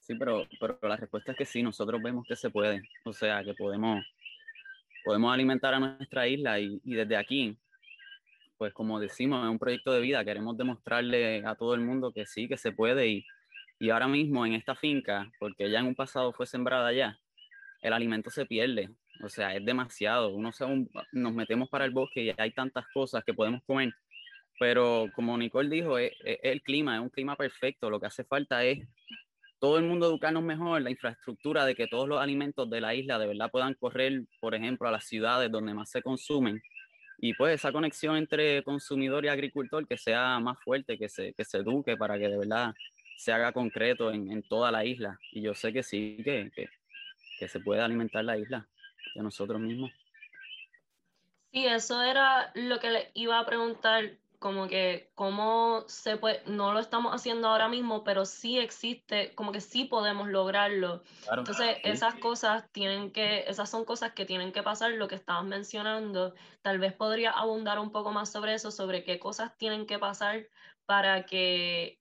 Sí, 0.01 0.15
pero, 0.15 0.47
pero 0.59 0.79
la 0.83 0.97
respuesta 0.97 1.33
es 1.33 1.39
que 1.39 1.45
sí, 1.45 1.63
nosotros 1.63 2.03
vemos 2.03 2.27
que 2.27 2.37
se 2.37 2.51
puede, 2.51 2.83
o 3.05 3.13
sea, 3.13 3.45
que 3.45 3.55
podemos 3.55 4.05
podemos 5.05 5.33
alimentar 5.33 5.73
a 5.73 5.79
nuestra 5.79 6.27
isla 6.27 6.61
y, 6.61 6.81
y 6.85 6.95
desde 6.95 7.17
aquí, 7.17 7.57
pues 8.59 8.75
como 8.75 8.99
decimos, 8.99 9.45
es 9.45 9.50
un 9.50 9.59
proyecto 9.59 9.93
de 9.93 10.00
vida, 10.00 10.25
queremos 10.25 10.57
demostrarle 10.57 11.47
a 11.47 11.55
todo 11.55 11.75
el 11.75 11.81
mundo 11.81 12.12
que 12.12 12.27
sí, 12.27 12.49
que 12.49 12.59
se 12.59 12.73
puede 12.73 13.07
y, 13.07 13.27
y 13.79 13.91
ahora 13.91 14.09
mismo 14.09 14.45
en 14.45 14.55
esta 14.55 14.75
finca, 14.75 15.31
porque 15.38 15.71
ya 15.71 15.79
en 15.79 15.87
un 15.87 15.95
pasado 15.95 16.33
fue 16.33 16.47
sembrada 16.47 16.93
ya, 16.93 17.19
el 17.81 17.93
alimento 17.93 18.31
se 18.31 18.45
pierde, 18.45 18.91
o 19.23 19.29
sea, 19.29 19.55
es 19.55 19.65
demasiado, 19.65 20.31
uno 20.31 20.53
se, 20.53 20.67
nos 21.12 21.33
metemos 21.33 21.69
para 21.69 21.85
el 21.85 21.93
bosque 21.93 22.25
y 22.25 22.35
hay 22.37 22.50
tantas 22.50 22.85
cosas 22.93 23.23
que 23.25 23.33
podemos 23.33 23.62
comer, 23.65 23.95
pero 24.59 25.07
como 25.15 25.38
Nicole 25.38 25.71
dijo, 25.71 25.97
es 25.97 26.12
el 26.25 26.61
clima, 26.62 26.97
es 26.97 27.00
un 27.00 27.11
clima 27.11 27.37
perfecto, 27.37 27.88
lo 27.88 28.00
que 28.00 28.07
hace 28.07 28.25
falta 28.25 28.65
es 28.65 28.81
todo 29.61 29.79
el 29.79 29.85
mundo 29.85 30.07
educarnos 30.07 30.43
mejor, 30.43 30.83
la 30.83 30.91
infraestructura 30.91 31.65
de 31.65 31.75
que 31.75 31.87
todos 31.87 32.09
los 32.09 32.21
alimentos 32.21 32.69
de 32.71 32.81
la 32.81 32.95
isla 32.95 33.19
de 33.19 33.27
verdad 33.27 33.50
puedan 33.50 33.75
correr, 33.75 34.23
por 34.41 34.55
ejemplo, 34.55 34.88
a 34.88 34.93
las 34.93 35.05
ciudades 35.05 35.50
donde 35.50 35.75
más 35.75 35.91
se 35.91 36.03
consumen 36.03 36.61
y 37.21 37.35
pues 37.35 37.57
esa 37.57 37.73
conexión 37.73 38.17
entre 38.17 38.63
consumidor 38.63 39.25
y 39.25 39.29
agricultor 39.29 39.87
que 39.87 39.97
sea 39.97 40.39
más 40.39 40.59
fuerte, 40.61 40.97
que 40.97 41.09
se, 41.09 41.35
que 41.35 41.45
se 41.45 41.59
eduque 41.59 41.97
para 41.97 42.17
que 42.17 42.29
de 42.29 42.39
verdad 42.39 42.75
se 43.17 43.33
haga 43.33 43.53
concreto 43.53 44.13
en, 44.13 44.31
en 44.31 44.43
toda 44.45 44.71
la 44.71 44.85
isla. 44.85 45.19
Y 45.33 45.43
yo 45.43 45.53
sé 45.55 45.73
que 45.73 45.83
sí, 45.83 46.17
que, 46.25 46.51
que, 46.55 46.69
que 47.41 47.49
se 47.49 47.59
puede 47.59 47.81
alimentar 47.81 48.25
la 48.25 48.39
isla 48.39 48.69
de 49.17 49.23
nosotros 49.23 49.61
mismos. 49.61 49.91
Sí, 51.53 51.67
eso 51.67 52.01
era 52.03 52.53
lo 52.55 52.79
que 52.79 52.91
le 52.91 53.11
iba 53.15 53.41
a 53.41 53.47
preguntar 53.47 54.13
como 54.38 54.68
que 54.68 55.11
cómo 55.14 55.85
se 55.88 56.16
puede, 56.16 56.42
no 56.47 56.73
lo 56.73 56.78
estamos 56.78 57.12
haciendo 57.12 57.49
ahora 57.49 57.68
mismo, 57.68 58.04
pero 58.04 58.25
sí 58.25 58.59
existe, 58.59 59.35
como 59.35 59.50
que 59.50 59.61
sí 59.61 59.85
podemos 59.85 60.28
lograrlo. 60.28 61.02
Entonces, 61.37 61.78
esas 61.83 62.14
cosas 62.14 62.71
tienen 62.71 63.11
que, 63.11 63.45
esas 63.49 63.68
son 63.68 63.85
cosas 63.85 64.12
que 64.12 64.25
tienen 64.25 64.52
que 64.52 64.62
pasar, 64.62 64.92
lo 64.92 65.09
que 65.09 65.16
estabas 65.16 65.45
mencionando. 65.45 66.35
Tal 66.62 66.78
vez 66.78 66.92
podría 66.92 67.30
abundar 67.33 67.78
un 67.78 67.90
poco 67.90 68.12
más 68.12 68.30
sobre 68.30 68.54
eso, 68.54 68.71
sobre 68.71 69.02
qué 69.02 69.18
cosas 69.18 69.57
tienen 69.57 69.87
que 69.87 69.99
pasar 69.99 70.49
para 70.87 71.26
que 71.26 71.99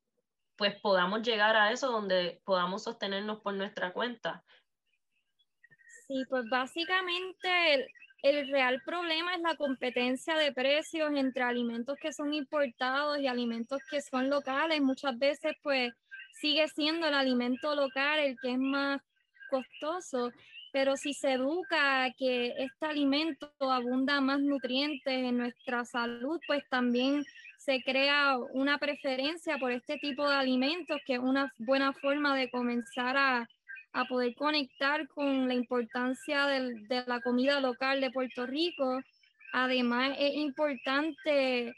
pues 0.57 0.79
podamos 0.79 1.21
llegar 1.21 1.55
a 1.55 1.71
eso 1.71 1.91
donde 1.91 2.41
podamos 2.43 2.83
sostenernos 2.83 3.41
por 3.41 3.53
nuestra 3.53 3.93
cuenta. 3.93 4.43
Sí, 6.07 6.23
pues 6.29 6.45
básicamente 6.49 7.87
el 8.23 8.49
real 8.49 8.81
problema 8.85 9.35
es 9.35 9.41
la 9.41 9.55
competencia 9.55 10.35
de 10.35 10.51
precios 10.51 11.11
entre 11.15 11.43
alimentos 11.43 11.97
que 12.01 12.13
son 12.13 12.33
importados 12.33 13.19
y 13.19 13.27
alimentos 13.27 13.79
que 13.89 14.01
son 14.01 14.29
locales. 14.29 14.81
Muchas 14.81 15.17
veces 15.17 15.55
pues 15.61 15.93
sigue 16.33 16.67
siendo 16.67 17.07
el 17.07 17.13
alimento 17.13 17.75
local 17.75 18.19
el 18.19 18.37
que 18.41 18.51
es 18.51 18.59
más 18.59 19.01
costoso, 19.49 20.31
pero 20.71 20.97
si 20.97 21.13
se 21.13 21.33
educa 21.33 22.11
que 22.17 22.53
este 22.57 22.85
alimento 22.85 23.51
abunda 23.59 24.19
más 24.21 24.39
nutrientes 24.39 25.13
en 25.13 25.37
nuestra 25.37 25.85
salud, 25.85 26.39
pues 26.47 26.63
también 26.69 27.23
se 27.57 27.81
crea 27.81 28.37
una 28.53 28.77
preferencia 28.77 29.57
por 29.57 29.71
este 29.71 29.97
tipo 29.97 30.27
de 30.27 30.35
alimentos, 30.35 30.99
que 31.05 31.15
es 31.15 31.19
una 31.19 31.51
buena 31.57 31.93
forma 31.93 32.35
de 32.35 32.49
comenzar 32.49 33.17
a, 33.17 33.49
a 33.97 34.05
poder 34.05 34.35
conectar 34.35 35.07
con 35.07 35.47
la 35.47 35.55
importancia 35.55 36.45
de 36.45 37.03
la 37.07 37.19
comida 37.19 37.59
local 37.59 37.99
de 37.99 38.11
Puerto 38.11 38.45
Rico. 38.45 39.01
Además, 39.53 40.15
es 40.19 40.35
importante 40.35 41.73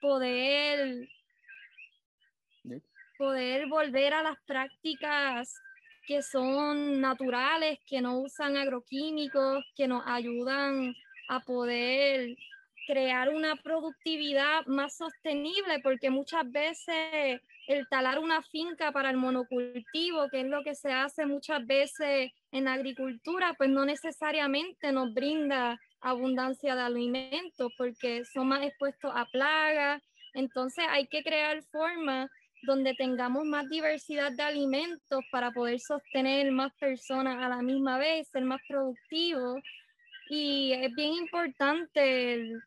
poder, 0.00 1.08
poder 3.16 3.68
volver 3.68 4.14
a 4.14 4.24
las 4.24 4.36
prácticas 4.46 5.54
que 6.08 6.22
son 6.22 7.00
naturales, 7.00 7.78
que 7.86 8.00
no 8.00 8.18
usan 8.18 8.56
agroquímicos, 8.56 9.64
que 9.76 9.86
nos 9.86 10.02
ayudan 10.06 10.92
a 11.28 11.38
poder 11.38 12.36
crear 12.88 13.28
una 13.28 13.54
productividad 13.54 14.66
más 14.66 14.96
sostenible, 14.96 15.78
porque 15.84 16.10
muchas 16.10 16.50
veces 16.50 17.40
el 17.70 17.86
talar 17.86 18.18
una 18.18 18.42
finca 18.42 18.90
para 18.90 19.10
el 19.10 19.16
monocultivo, 19.16 20.28
que 20.28 20.40
es 20.40 20.46
lo 20.46 20.64
que 20.64 20.74
se 20.74 20.92
hace 20.92 21.24
muchas 21.24 21.64
veces 21.64 22.32
en 22.50 22.66
agricultura, 22.66 23.54
pues 23.56 23.70
no 23.70 23.84
necesariamente 23.84 24.90
nos 24.90 25.14
brinda 25.14 25.78
abundancia 26.00 26.74
de 26.74 26.82
alimentos 26.82 27.72
porque 27.78 28.24
son 28.24 28.48
más 28.48 28.64
expuestos 28.64 29.12
a 29.14 29.24
plagas. 29.26 30.02
Entonces 30.34 30.84
hay 30.88 31.06
que 31.06 31.22
crear 31.22 31.62
formas 31.70 32.28
donde 32.62 32.92
tengamos 32.94 33.44
más 33.44 33.68
diversidad 33.68 34.32
de 34.32 34.42
alimentos 34.42 35.24
para 35.30 35.52
poder 35.52 35.78
sostener 35.78 36.50
más 36.50 36.72
personas 36.74 37.40
a 37.40 37.48
la 37.48 37.62
misma 37.62 37.98
vez, 37.98 38.26
ser 38.28 38.44
más 38.44 38.60
productivos. 38.68 39.62
Y 40.28 40.72
es 40.72 40.92
bien 40.96 41.12
importante 41.12 42.34
el, 42.34 42.60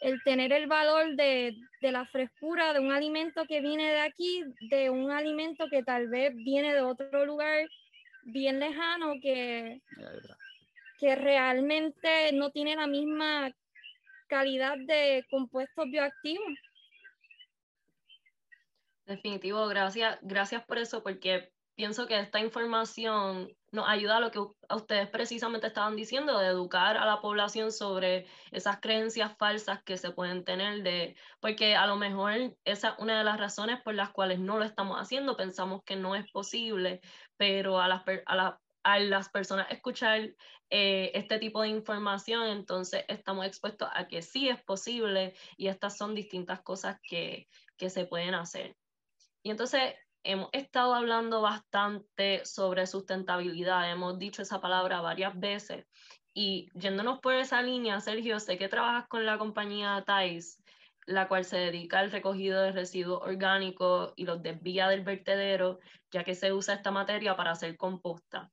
el 0.00 0.22
tener 0.22 0.52
el 0.52 0.66
valor 0.66 1.14
de, 1.14 1.54
de, 1.80 1.92
la 1.92 2.06
frescura 2.06 2.72
de 2.72 2.80
un 2.80 2.90
alimento 2.90 3.44
que 3.46 3.60
viene 3.60 3.90
de 3.90 4.00
aquí, 4.00 4.44
de 4.70 4.90
un 4.90 5.10
alimento 5.10 5.68
que 5.68 5.82
tal 5.82 6.08
vez 6.08 6.34
viene 6.34 6.74
de 6.74 6.80
otro 6.80 7.26
lugar 7.26 7.68
bien 8.24 8.58
lejano, 8.58 9.14
que, 9.20 9.80
que 10.98 11.14
realmente 11.16 12.32
no 12.32 12.50
tiene 12.50 12.76
la 12.76 12.86
misma 12.86 13.52
calidad 14.28 14.76
de 14.78 15.24
compuestos 15.30 15.84
bioactivos. 15.90 16.54
Definitivo, 19.06 19.66
gracias, 19.66 20.18
gracias 20.22 20.64
por 20.64 20.78
eso, 20.78 21.02
porque 21.02 21.52
pienso 21.74 22.06
que 22.06 22.18
esta 22.18 22.38
información 22.40 23.50
nos 23.72 23.88
ayuda 23.88 24.16
a 24.16 24.20
lo 24.20 24.30
que 24.30 24.40
ustedes 24.74 25.08
precisamente 25.08 25.68
estaban 25.68 25.96
diciendo, 25.96 26.38
de 26.38 26.48
educar 26.48 26.96
a 26.96 27.04
la 27.06 27.20
población 27.20 27.72
sobre 27.72 28.26
esas 28.50 28.80
creencias 28.80 29.36
falsas 29.38 29.82
que 29.82 29.96
se 29.96 30.10
pueden 30.10 30.44
tener, 30.44 30.82
de, 30.82 31.16
porque 31.40 31.76
a 31.76 31.86
lo 31.86 31.96
mejor 31.96 32.56
esa 32.64 32.88
es 32.90 32.94
una 32.98 33.18
de 33.18 33.24
las 33.24 33.38
razones 33.38 33.80
por 33.82 33.94
las 33.94 34.10
cuales 34.10 34.38
no 34.40 34.58
lo 34.58 34.64
estamos 34.64 34.98
haciendo, 34.98 35.36
pensamos 35.36 35.82
que 35.84 35.96
no 35.96 36.16
es 36.16 36.30
posible, 36.30 37.00
pero 37.36 37.80
a 37.80 37.88
las, 37.88 38.02
a 38.26 38.58
a 38.82 38.98
las 38.98 39.28
personas 39.28 39.66
escuchar 39.70 40.34
eh, 40.70 41.10
este 41.14 41.38
tipo 41.38 41.62
de 41.62 41.68
información, 41.68 42.46
entonces 42.48 43.04
estamos 43.08 43.46
expuestos 43.46 43.88
a 43.92 44.08
que 44.08 44.22
sí 44.22 44.48
es 44.48 44.62
posible 44.62 45.34
y 45.56 45.68
estas 45.68 45.96
son 45.96 46.14
distintas 46.14 46.62
cosas 46.62 46.98
que, 47.02 47.48
que 47.76 47.90
se 47.90 48.06
pueden 48.06 48.34
hacer. 48.34 48.76
Y 49.42 49.50
entonces 49.50 49.94
hemos 50.22 50.48
estado 50.52 50.94
hablando 50.94 51.40
bastante 51.42 52.44
sobre 52.44 52.86
sustentabilidad, 52.86 53.90
hemos 53.90 54.18
dicho 54.18 54.42
esa 54.42 54.60
palabra 54.60 55.00
varias 55.00 55.38
veces 55.38 55.86
y 56.32 56.68
yéndonos 56.74 57.20
por 57.20 57.34
esa 57.34 57.62
línea, 57.62 58.00
Sergio, 58.00 58.38
sé 58.38 58.56
que 58.56 58.68
trabajas 58.68 59.08
con 59.08 59.26
la 59.26 59.38
compañía 59.38 60.02
Thais, 60.06 60.62
la 61.06 61.26
cual 61.26 61.44
se 61.44 61.56
dedica 61.58 61.98
al 61.98 62.12
recogido 62.12 62.60
de 62.62 62.72
residuos 62.72 63.22
orgánicos 63.22 64.12
y 64.16 64.24
los 64.24 64.42
desvía 64.42 64.88
del 64.88 65.02
vertedero, 65.02 65.80
ya 66.10 66.22
que 66.22 66.34
se 66.34 66.52
usa 66.52 66.74
esta 66.74 66.92
materia 66.92 67.36
para 67.36 67.50
hacer 67.52 67.76
composta. 67.76 68.50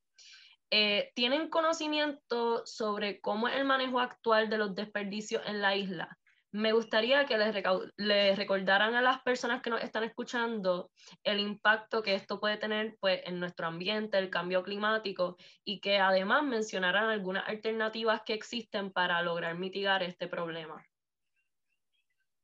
Eh, 0.71 1.11
¿Tienen 1.15 1.49
conocimiento 1.49 2.65
sobre 2.65 3.21
cómo 3.21 3.47
es 3.47 3.55
el 3.55 3.65
manejo 3.65 3.99
actual 3.99 4.49
de 4.49 4.57
los 4.57 4.75
desperdicios 4.75 5.43
en 5.45 5.61
la 5.61 5.75
isla? 5.75 6.17
Me 6.51 6.71
gustaría 6.71 7.25
que 7.25 7.37
les, 7.37 8.37
recordaran 8.37 8.95
a 8.95 9.01
las 9.01 9.21
personas 9.21 9.61
que 9.61 9.69
nos 9.69 9.83
están 9.83 10.03
escuchando 10.03 10.89
el 11.23 11.39
impacto 11.39 12.01
que 12.01 12.15
esto 12.15 12.39
puede 12.39 12.57
tener 12.57 12.95
pues, 12.99 13.21
en 13.25 13.39
nuestro 13.39 13.67
ambiente, 13.67 14.17
el 14.17 14.29
cambio 14.29 14.63
climático, 14.63 15.37
y 15.63 15.79
que 15.79 15.97
además 15.97 16.43
mencionaran 16.43 17.09
algunas 17.09 17.47
alternativas 17.47 18.21
que 18.25 18.33
existen 18.33 18.91
para 18.91 19.21
lograr 19.21 19.57
mitigar 19.57 20.03
este 20.03 20.27
problema. 20.27 20.83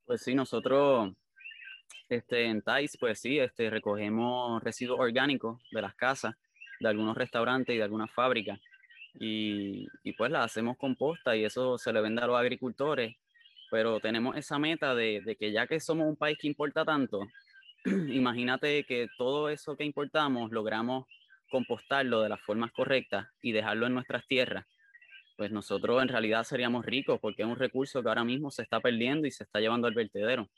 Pues 0.04 0.22
sí, 0.22 0.34
nosotros 0.34 1.12
este, 2.08 2.44
en 2.44 2.60
TAIS, 2.60 2.98
pues 3.00 3.20
sí, 3.20 3.38
este, 3.38 3.70
recogemos 3.70 4.62
residuos 4.62 5.00
orgánicos 5.00 5.62
de 5.70 5.80
las 5.80 5.94
casas, 5.94 6.34
de 6.78 6.88
algunos 6.88 7.16
restaurantes 7.16 7.74
y 7.74 7.78
de 7.78 7.84
algunas 7.84 8.10
fábricas, 8.12 8.60
y, 9.14 9.86
y 10.02 10.12
pues 10.12 10.30
la 10.30 10.42
hacemos 10.42 10.76
composta 10.76 11.34
y 11.36 11.44
eso 11.44 11.78
se 11.78 11.92
le 11.92 12.02
vende 12.02 12.20
a 12.20 12.26
los 12.26 12.36
agricultores 12.36 13.16
pero 13.70 14.00
tenemos 14.00 14.36
esa 14.36 14.58
meta 14.58 14.94
de, 14.94 15.20
de, 15.24 15.36
que 15.36 15.52
ya 15.52 15.66
que 15.66 15.80
somos 15.80 16.06
un 16.06 16.16
país 16.16 16.38
que 16.40 16.46
importa 16.46 16.84
tanto, 16.84 17.26
imagínate 17.84 18.84
que 18.84 19.08
todo 19.18 19.48
eso 19.48 19.76
que 19.76 19.84
importamos 19.84 20.50
logramos 20.50 21.06
compostarlo 21.50 22.22
de 22.22 22.28
las 22.28 22.40
formas 22.40 22.72
correctas 22.72 23.28
y 23.40 23.52
dejarlo 23.52 23.86
en 23.86 23.94
nuestras 23.94 24.26
tierras, 24.26 24.66
pues 25.36 25.50
nosotros 25.50 26.02
en 26.02 26.08
realidad 26.08 26.44
seríamos 26.44 26.84
ricos 26.84 27.18
porque 27.20 27.42
es 27.42 27.48
un 27.48 27.56
recurso 27.56 28.02
que 28.02 28.08
ahora 28.08 28.24
mismo 28.24 28.50
se 28.50 28.62
está 28.62 28.80
perdiendo 28.80 29.26
y 29.26 29.30
se 29.30 29.44
está 29.44 29.60
llevando 29.60 29.86
al 29.86 29.94
vertedero. 29.94 30.48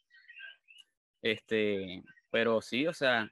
Este, 1.22 2.02
pero 2.30 2.60
sí, 2.60 2.86
o 2.86 2.92
sea, 2.92 3.30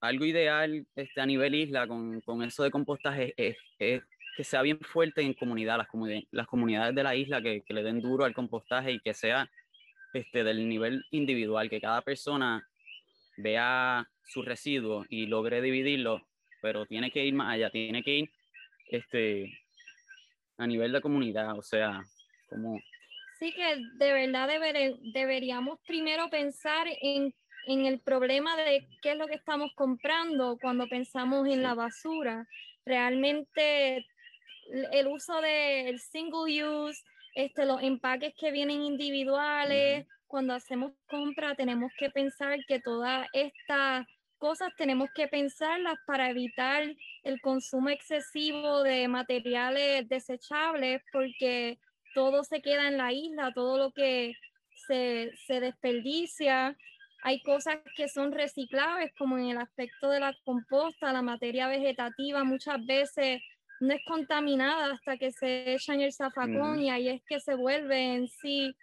algo 0.00 0.24
ideal 0.24 0.86
este, 0.94 1.20
a 1.20 1.26
nivel 1.26 1.54
isla 1.54 1.86
con, 1.86 2.20
con 2.20 2.42
eso 2.42 2.62
de 2.62 2.70
compostaje 2.70 3.34
es, 3.36 3.56
es, 3.78 4.02
que 4.36 4.44
sea 4.44 4.62
bien 4.62 4.80
fuerte 4.80 5.22
en 5.22 5.34
comunidad, 5.34 5.78
las, 5.78 5.88
comunidades, 5.88 6.26
las 6.30 6.46
comunidades 6.46 6.94
de 6.94 7.02
la 7.02 7.14
isla 7.14 7.40
que, 7.40 7.62
que, 7.62 7.74
le 7.74 7.82
den 7.82 8.00
duro 8.00 8.24
al 8.24 8.34
compostaje 8.34 8.92
y 8.92 9.00
que 9.00 9.14
sea 9.14 9.48
este, 10.12 10.44
del 10.44 10.68
nivel 10.68 11.04
individual, 11.10 11.68
que 11.68 11.80
cada 11.80 12.02
persona 12.02 12.66
vea 13.36 14.08
su 14.22 14.42
residuo 14.42 15.04
y 15.08 15.26
logre 15.26 15.60
dividirlo, 15.60 16.26
pero 16.62 16.86
tiene 16.86 17.10
que 17.10 17.24
ir 17.24 17.34
más 17.34 17.52
allá, 17.52 17.70
tiene 17.70 18.02
que 18.02 18.18
ir 18.18 18.30
este, 18.90 19.58
a 20.56 20.66
nivel 20.66 20.92
de 20.92 21.00
comunidad, 21.00 21.58
o 21.58 21.62
sea, 21.62 22.02
como... 22.48 22.78
Sí 23.38 23.52
que 23.52 23.76
de 23.98 24.12
verdad 24.12 24.48
deberíamos 25.12 25.80
primero 25.86 26.30
pensar 26.30 26.86
en, 27.02 27.34
en, 27.66 27.86
el 27.86 27.98
problema 27.98 28.56
de 28.56 28.86
qué 29.02 29.12
es 29.12 29.18
lo 29.18 29.26
que 29.26 29.34
estamos 29.34 29.72
comprando 29.74 30.56
cuando 30.60 30.86
pensamos 30.86 31.48
en 31.48 31.62
la 31.62 31.74
basura. 31.74 32.46
Realmente 32.86 34.06
el 34.92 35.06
uso 35.06 35.40
del 35.40 35.98
single 35.98 36.64
use, 36.64 37.02
este, 37.34 37.66
los 37.66 37.82
empaques 37.82 38.34
que 38.38 38.52
vienen 38.52 38.82
individuales, 38.82 40.06
cuando 40.26 40.54
hacemos 40.54 40.92
compra 41.08 41.54
tenemos 41.54 41.92
que 41.98 42.10
pensar 42.10 42.58
que 42.66 42.80
todas 42.80 43.26
estas 43.32 44.06
cosas 44.38 44.72
tenemos 44.76 45.08
que 45.14 45.28
pensarlas 45.28 45.94
para 46.06 46.28
evitar 46.28 46.84
el 47.22 47.40
consumo 47.40 47.88
excesivo 47.88 48.82
de 48.82 49.08
materiales 49.08 50.08
desechables 50.08 51.02
porque 51.12 51.78
todo 52.14 52.44
se 52.44 52.60
queda 52.60 52.88
en 52.88 52.96
la 52.96 53.12
isla, 53.12 53.52
todo 53.54 53.78
lo 53.78 53.92
que 53.92 54.34
se, 54.86 55.30
se 55.46 55.60
desperdicia. 55.60 56.76
Hay 57.22 57.40
cosas 57.42 57.78
que 57.96 58.08
son 58.08 58.32
reciclables, 58.32 59.12
como 59.16 59.38
en 59.38 59.50
el 59.50 59.58
aspecto 59.58 60.10
de 60.10 60.20
la 60.20 60.34
composta, 60.44 61.12
la 61.12 61.22
materia 61.22 61.68
vegetativa, 61.68 62.44
muchas 62.44 62.84
veces 62.84 63.40
no 63.80 63.94
es 63.94 64.00
contaminada 64.06 64.92
hasta 64.92 65.16
que 65.16 65.32
se 65.32 65.74
echa 65.74 65.94
en 65.94 66.02
el 66.02 66.12
zafacón 66.12 66.80
y 66.80 66.90
ahí 66.90 67.08
es 67.08 67.22
que 67.26 67.40
se 67.40 67.54
vuelve 67.54 68.14
en 68.14 68.28
sí 68.28 68.74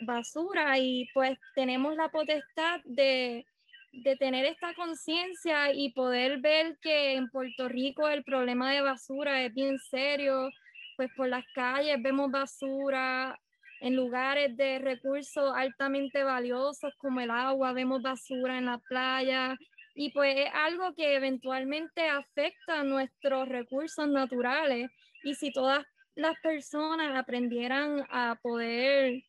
basura. 0.00 0.78
Y 0.78 1.08
pues 1.14 1.38
tenemos 1.54 1.96
la 1.96 2.08
potestad 2.08 2.80
de, 2.84 3.46
de 3.92 4.16
tener 4.16 4.44
esta 4.44 4.74
conciencia 4.74 5.72
y 5.72 5.92
poder 5.92 6.38
ver 6.40 6.78
que 6.80 7.14
en 7.14 7.28
Puerto 7.30 7.68
Rico 7.68 8.08
el 8.08 8.24
problema 8.24 8.72
de 8.72 8.82
basura 8.82 9.42
es 9.42 9.54
bien 9.54 9.78
serio, 9.78 10.50
pues 10.96 11.10
por 11.16 11.28
las 11.28 11.44
calles 11.54 12.02
vemos 12.02 12.30
basura, 12.30 13.38
en 13.80 13.94
lugares 13.94 14.56
de 14.56 14.78
recursos 14.80 15.52
altamente 15.54 16.24
valiosos 16.24 16.92
como 16.98 17.20
el 17.20 17.30
agua, 17.30 17.72
vemos 17.72 18.02
basura 18.02 18.58
en 18.58 18.66
la 18.66 18.78
playa 18.78 19.56
y 20.00 20.10
pues 20.10 20.36
es 20.36 20.50
algo 20.54 20.94
que 20.94 21.16
eventualmente 21.16 22.08
afecta 22.08 22.78
a 22.78 22.84
nuestros 22.84 23.48
recursos 23.48 24.06
naturales 24.06 24.92
y 25.24 25.34
si 25.34 25.50
todas 25.50 25.84
las 26.14 26.38
personas 26.40 27.16
aprendieran 27.16 28.06
a 28.08 28.38
poder 28.40 29.24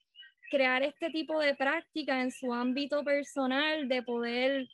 crear 0.51 0.83
este 0.83 1.09
tipo 1.09 1.39
de 1.39 1.55
práctica 1.55 2.21
en 2.21 2.29
su 2.29 2.53
ámbito 2.53 3.03
personal, 3.03 3.87
de 3.87 4.03
poder 4.03 4.67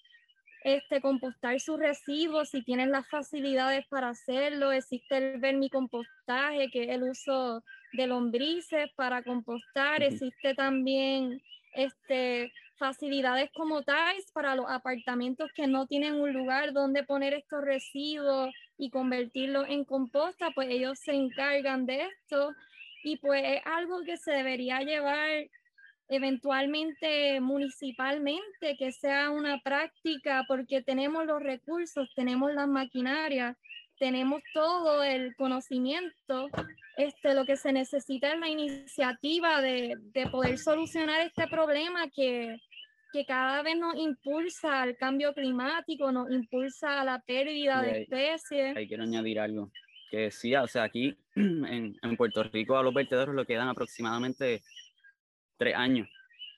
este, 0.65 0.99
compostar 0.99 1.61
sus 1.61 1.79
residuos 1.79 2.49
si 2.49 2.61
tienen 2.61 2.91
las 2.91 3.07
facilidades 3.07 3.87
para 3.87 4.09
hacerlo. 4.09 4.73
Existe 4.73 5.15
el 5.15 5.39
vermicompostaje, 5.39 6.69
que 6.71 6.83
es 6.83 6.89
el 6.89 7.03
uso 7.03 7.63
de 7.93 8.07
lombrices 8.07 8.91
para 8.97 9.23
compostar. 9.23 10.03
Existe 10.03 10.55
también 10.55 11.41
este, 11.71 12.51
facilidades 12.77 13.49
como 13.53 13.83
TAIS 13.83 14.31
para 14.33 14.55
los 14.55 14.65
apartamentos 14.69 15.49
que 15.53 15.67
no 15.67 15.87
tienen 15.87 16.15
un 16.15 16.33
lugar 16.33 16.73
donde 16.73 17.03
poner 17.03 17.33
estos 17.33 17.63
residuos 17.63 18.53
y 18.77 18.89
convertirlos 18.89 19.67
en 19.69 19.85
composta, 19.85 20.51
pues 20.53 20.69
ellos 20.69 20.99
se 20.99 21.13
encargan 21.13 21.85
de 21.85 22.03
esto. 22.03 22.53
Y 23.03 23.17
pues 23.17 23.43
es 23.45 23.61
algo 23.65 24.01
que 24.03 24.17
se 24.17 24.31
debería 24.31 24.79
llevar 24.81 25.47
eventualmente 26.07 27.39
municipalmente, 27.39 28.75
que 28.77 28.91
sea 28.91 29.29
una 29.29 29.59
práctica, 29.59 30.43
porque 30.47 30.81
tenemos 30.81 31.25
los 31.25 31.41
recursos, 31.41 32.09
tenemos 32.15 32.53
las 32.53 32.67
maquinarias, 32.67 33.55
tenemos 33.97 34.41
todo 34.53 35.03
el 35.03 35.35
conocimiento. 35.35 36.49
Este, 36.97 37.33
lo 37.33 37.45
que 37.45 37.57
se 37.57 37.73
necesita 37.73 38.33
es 38.33 38.39
la 38.39 38.47
iniciativa 38.47 39.61
de, 39.61 39.95
de 40.13 40.27
poder 40.27 40.57
solucionar 40.57 41.21
este 41.21 41.47
problema 41.47 42.09
que, 42.09 42.57
que 43.11 43.25
cada 43.25 43.61
vez 43.63 43.77
nos 43.77 43.95
impulsa 43.95 44.81
al 44.81 44.95
cambio 44.95 45.33
climático, 45.33 46.11
nos 46.11 46.31
impulsa 46.31 47.01
a 47.01 47.03
la 47.03 47.19
pérdida 47.19 47.81
de 47.81 48.03
especies. 48.03 48.77
Ahí 48.77 48.87
quiero 48.87 49.03
añadir 49.03 49.39
algo 49.39 49.71
que 50.09 50.17
decía, 50.17 50.63
o 50.63 50.67
sea, 50.67 50.83
aquí 50.83 51.17
en, 51.35 51.97
en 52.01 52.17
Puerto 52.17 52.43
Rico 52.43 52.77
a 52.77 52.83
los 52.83 52.93
vertederos 52.93 53.35
le 53.35 53.45
quedan 53.45 53.67
aproximadamente 53.67 54.63
tres 55.57 55.75
años. 55.75 56.07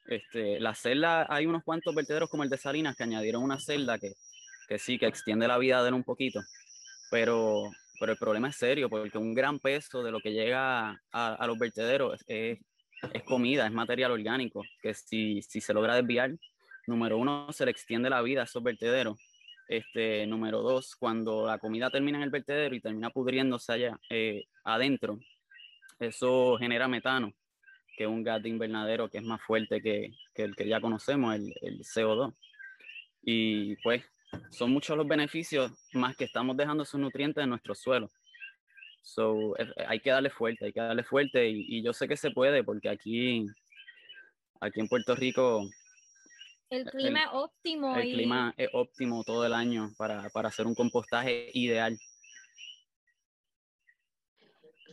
Este, 0.07 0.59
la 0.59 0.73
celda, 0.73 1.27
hay 1.29 1.45
unos 1.45 1.63
cuantos 1.63 1.93
vertederos 1.93 2.29
como 2.29 2.43
el 2.43 2.49
de 2.49 2.57
Salinas 2.57 2.95
que 2.95 3.03
añadieron 3.03 3.43
una 3.43 3.59
celda 3.59 3.99
que, 3.99 4.13
que 4.67 4.79
sí, 4.79 4.97
que 4.97 5.07
extiende 5.07 5.47
la 5.47 5.57
vida 5.57 5.81
de 5.81 5.89
él 5.89 5.93
un 5.93 6.03
poquito, 6.03 6.39
pero, 7.11 7.69
pero 7.99 8.11
el 8.11 8.17
problema 8.17 8.49
es 8.49 8.55
serio 8.55 8.89
porque 8.89 9.17
un 9.17 9.33
gran 9.33 9.59
peso 9.59 10.03
de 10.03 10.11
lo 10.11 10.19
que 10.19 10.31
llega 10.31 10.89
a, 11.11 11.33
a 11.33 11.47
los 11.47 11.57
vertederos 11.57 12.21
es, 12.27 12.59
es, 13.13 13.23
comida, 13.23 13.65
es 13.65 13.71
material 13.71 14.11
orgánico, 14.11 14.63
que 14.81 14.93
si, 14.93 15.41
si 15.41 15.61
se 15.61 15.73
logra 15.73 15.95
desviar, 15.95 16.31
número 16.85 17.17
uno, 17.17 17.51
se 17.51 17.65
le 17.65 17.71
extiende 17.71 18.09
la 18.09 18.21
vida 18.21 18.41
a 18.41 18.43
esos 18.45 18.63
vertederos. 18.63 19.19
Este, 19.67 20.25
número 20.25 20.61
dos, 20.61 20.95
cuando 20.95 21.45
la 21.45 21.59
comida 21.59 21.89
termina 21.89 22.17
en 22.17 22.23
el 22.23 22.29
vertedero 22.29 22.73
y 22.73 22.79
termina 22.79 23.09
pudriéndose 23.09 23.73
allá 23.73 23.99
eh, 24.09 24.45
adentro, 24.63 25.19
eso 25.99 26.57
genera 26.57 26.87
metano 26.87 27.33
que 27.97 28.07
un 28.07 28.23
gas 28.23 28.41
de 28.43 28.49
invernadero 28.49 29.09
que 29.09 29.17
es 29.17 29.23
más 29.23 29.41
fuerte 29.41 29.81
que, 29.81 30.11
que 30.33 30.43
el 30.43 30.55
que 30.55 30.67
ya 30.67 30.79
conocemos, 30.79 31.35
el, 31.35 31.53
el, 31.61 31.79
CO2. 31.79 32.33
Y 33.23 33.75
pues 33.77 34.03
son 34.49 34.71
muchos 34.71 34.97
los 34.97 35.07
beneficios 35.07 35.71
más 35.93 36.15
que 36.15 36.25
estamos 36.25 36.57
dejando 36.57 36.83
esos 36.83 36.99
nutrientes 36.99 37.43
en 37.43 37.49
nuestro 37.49 37.75
suelo. 37.75 38.09
So, 39.01 39.55
hay 39.87 39.99
que 40.01 40.09
darle 40.09 40.29
fuerte, 40.29 40.65
hay 40.65 40.73
que 40.73 40.81
darle 40.81 41.03
fuerte 41.03 41.49
y, 41.49 41.65
y, 41.77 41.81
yo 41.81 41.93
sé 41.93 42.07
que 42.07 42.17
se 42.17 42.31
puede 42.31 42.63
porque 42.63 42.89
aquí, 42.89 43.45
aquí 44.59 44.79
en 44.79 44.87
Puerto 44.87 45.15
Rico... 45.15 45.63
El 46.69 46.83
clima 46.85 47.23
es 47.23 47.29
óptimo. 47.31 47.95
El 47.95 48.13
clima 48.13 48.53
es 48.57 48.69
óptimo 48.73 49.23
todo 49.23 49.45
el 49.45 49.53
año 49.53 49.93
para, 49.97 50.29
para 50.29 50.49
hacer 50.49 50.67
un 50.67 50.75
compostaje 50.75 51.49
ideal. 51.53 51.97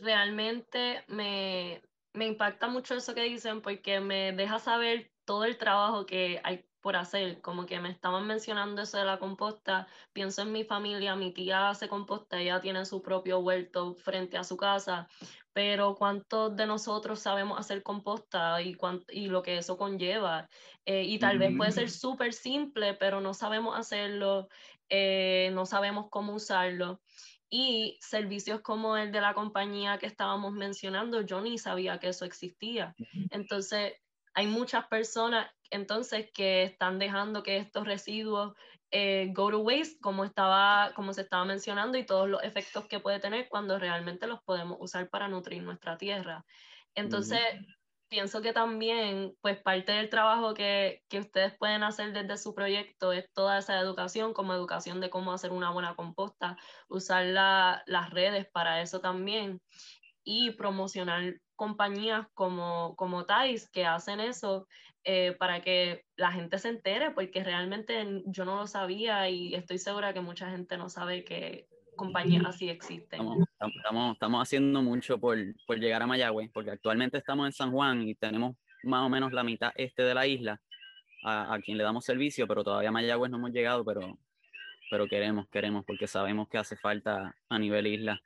Realmente 0.01 1.03
me, 1.07 1.81
me 2.13 2.27
impacta 2.27 2.67
mucho 2.67 2.95
eso 2.95 3.13
que 3.13 3.23
dicen 3.23 3.61
porque 3.61 3.99
me 3.99 4.31
deja 4.31 4.59
saber 4.59 5.11
todo 5.25 5.43
el 5.43 5.57
trabajo 5.57 6.05
que 6.05 6.39
hay 6.43 6.63
por 6.85 6.97
hacer, 6.97 7.41
como 7.41 7.65
que 7.65 7.79
me 7.79 7.89
estaban 7.89 8.27
mencionando 8.27 8.83
eso 8.83 8.99
de 8.99 9.05
la 9.05 9.17
composta, 9.17 9.87
pienso 10.13 10.43
en 10.43 10.51
mi 10.51 10.63
familia, 10.63 11.15
mi 11.15 11.33
tía 11.33 11.67
hace 11.71 11.87
composta, 11.87 12.39
ella 12.39 12.61
tiene 12.61 12.85
su 12.85 13.01
propio 13.01 13.39
huerto 13.39 13.95
frente 13.95 14.37
a 14.37 14.43
su 14.43 14.55
casa, 14.55 15.07
pero 15.51 15.95
¿cuántos 15.95 16.55
de 16.55 16.67
nosotros 16.67 17.19
sabemos 17.19 17.59
hacer 17.59 17.81
composta 17.81 18.61
y, 18.61 18.77
y 19.09 19.25
lo 19.29 19.41
que 19.41 19.57
eso 19.57 19.77
conlleva? 19.77 20.47
Eh, 20.85 21.01
y 21.05 21.17
tal 21.17 21.39
vez 21.39 21.57
puede 21.57 21.71
ser 21.71 21.89
súper 21.89 22.33
simple, 22.33 22.93
pero 22.93 23.19
no 23.19 23.33
sabemos 23.33 23.75
hacerlo, 23.75 24.47
eh, 24.87 25.49
no 25.53 25.65
sabemos 25.65 26.05
cómo 26.11 26.35
usarlo 26.35 27.01
y 27.49 27.97
servicios 27.99 28.61
como 28.61 28.95
el 28.95 29.11
de 29.11 29.21
la 29.21 29.33
compañía 29.33 29.97
que 29.97 30.05
estábamos 30.05 30.53
mencionando, 30.53 31.21
yo 31.21 31.41
ni 31.41 31.57
sabía 31.57 31.97
que 31.97 32.09
eso 32.09 32.25
existía. 32.25 32.93
Entonces, 33.31 33.93
hay 34.35 34.45
muchas 34.45 34.85
personas 34.87 35.49
entonces 35.69 36.29
que 36.33 36.63
están 36.63 36.99
dejando 36.99 37.43
que 37.43 37.57
estos 37.57 37.85
residuos 37.85 38.53
eh, 38.91 39.31
go 39.33 39.49
to 39.49 39.59
waste, 39.59 39.99
como, 39.99 40.23
estaba, 40.23 40.91
como 40.95 41.13
se 41.13 41.21
estaba 41.21 41.43
mencionando, 41.45 41.97
y 41.97 42.05
todos 42.05 42.29
los 42.29 42.43
efectos 42.43 42.85
que 42.87 42.99
puede 42.99 43.19
tener 43.19 43.49
cuando 43.49 43.77
realmente 43.77 44.27
los 44.27 44.41
podemos 44.43 44.77
usar 44.79 45.09
para 45.09 45.27
nutrir 45.27 45.63
nuestra 45.63 45.97
tierra. 45.97 46.45
Entonces, 46.93 47.41
pienso 48.07 48.41
que 48.41 48.53
también, 48.53 49.35
pues 49.41 49.61
parte 49.61 49.91
del 49.91 50.09
trabajo 50.09 50.53
que, 50.53 51.03
que, 51.09 51.19
ustedes 51.19 51.57
pueden 51.57 51.83
hacer 51.83 52.13
desde 52.13 52.37
su 52.37 52.53
proyecto 52.53 53.11
es 53.11 53.29
toda 53.33 53.57
esa 53.57 53.79
educación, 53.79 54.33
como 54.33 54.53
educación 54.53 55.01
de 55.01 55.09
cómo 55.09 55.33
hacer 55.33 55.51
una 55.51 55.71
buena 55.71 55.95
composta, 55.95 56.57
usar 56.87 57.25
la, 57.25 57.83
las 57.87 58.11
redes 58.11 58.47
para 58.51 58.81
eso 58.81 59.01
también 59.01 59.59
y 60.23 60.51
promocionar 60.51 61.35
compañías 61.55 62.27
como, 62.33 62.95
como 62.95 63.25
Thais 63.25 63.69
que 63.69 63.85
hacen 63.85 64.19
eso 64.19 64.67
eh, 65.07 65.35
para 65.37 65.61
que 65.61 66.03
la 66.15 66.31
gente 66.31 66.57
se 66.57 66.69
entere, 66.69 67.11
porque 67.11 67.43
realmente 67.43 68.23
yo 68.25 68.43
no 68.43 68.55
lo 68.55 68.65
sabía 68.65 69.29
y 69.29 69.53
estoy 69.53 69.77
segura 69.77 70.13
que 70.13 70.19
mucha 70.19 70.49
gente 70.49 70.77
no 70.77 70.89
sabe 70.89 71.23
que 71.23 71.67
compañías 71.95 72.43
así 72.43 72.69
existen. 72.69 73.21
Estamos, 73.59 74.13
estamos, 74.13 74.41
haciendo 74.41 74.81
mucho 74.81 75.19
por, 75.19 75.37
por, 75.67 75.77
llegar 75.77 76.01
a 76.01 76.07
Mayagüez, 76.07 76.49
porque 76.51 76.71
actualmente 76.71 77.19
estamos 77.19 77.45
en 77.45 77.51
San 77.51 77.71
Juan 77.71 78.01
y 78.01 78.15
tenemos 78.15 78.57
más 78.81 79.05
o 79.05 79.09
menos 79.09 79.31
la 79.31 79.43
mitad 79.43 79.71
este 79.75 80.01
de 80.01 80.15
la 80.15 80.25
isla 80.25 80.59
a, 81.23 81.53
a 81.53 81.59
quien 81.59 81.77
le 81.77 81.83
damos 81.83 82.03
servicio, 82.03 82.47
pero 82.47 82.63
todavía 82.63 82.89
a 82.89 82.91
Mayagüez 82.91 83.29
no 83.29 83.37
hemos 83.37 83.51
llegado, 83.51 83.85
pero, 83.85 84.17
pero 84.89 85.07
queremos, 85.07 85.47
queremos, 85.49 85.85
porque 85.85 86.07
sabemos 86.07 86.49
que 86.49 86.57
hace 86.57 86.77
falta 86.77 87.35
a 87.47 87.59
nivel 87.59 87.85
isla. 87.85 88.19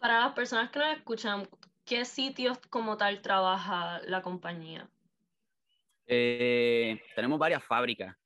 Para 0.00 0.20
las 0.20 0.34
personas 0.34 0.70
que 0.70 0.80
nos 0.80 0.94
escuchan, 0.98 1.48
¿qué 1.86 2.04
sitios 2.04 2.58
como 2.68 2.98
tal 2.98 3.22
trabaja 3.22 4.02
la 4.06 4.20
compañía? 4.20 4.86
Eh, 6.08 7.00
tenemos 7.14 7.38
varias 7.38 7.62
fábricas 7.62 8.16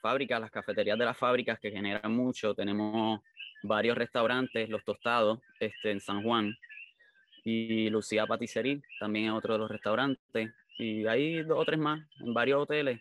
fábricas, 0.00 0.40
las 0.40 0.50
cafeterías 0.50 0.98
de 0.98 1.04
las 1.04 1.16
fábricas 1.16 1.58
que 1.58 1.70
generan 1.70 2.14
mucho. 2.14 2.54
Tenemos 2.54 3.20
varios 3.62 3.96
restaurantes, 3.96 4.68
Los 4.68 4.84
Tostados, 4.84 5.40
este, 5.60 5.90
en 5.90 6.00
San 6.00 6.22
Juan, 6.22 6.56
y 7.44 7.88
Lucía 7.90 8.26
Patisserie, 8.26 8.82
también 9.00 9.26
en 9.26 9.32
otro 9.32 9.54
de 9.54 9.58
los 9.60 9.70
restaurantes, 9.70 10.52
y 10.78 11.06
hay 11.06 11.42
dos 11.42 11.58
o 11.58 11.64
tres 11.64 11.78
más 11.78 12.00
en 12.20 12.32
varios 12.32 12.62
hoteles 12.62 13.00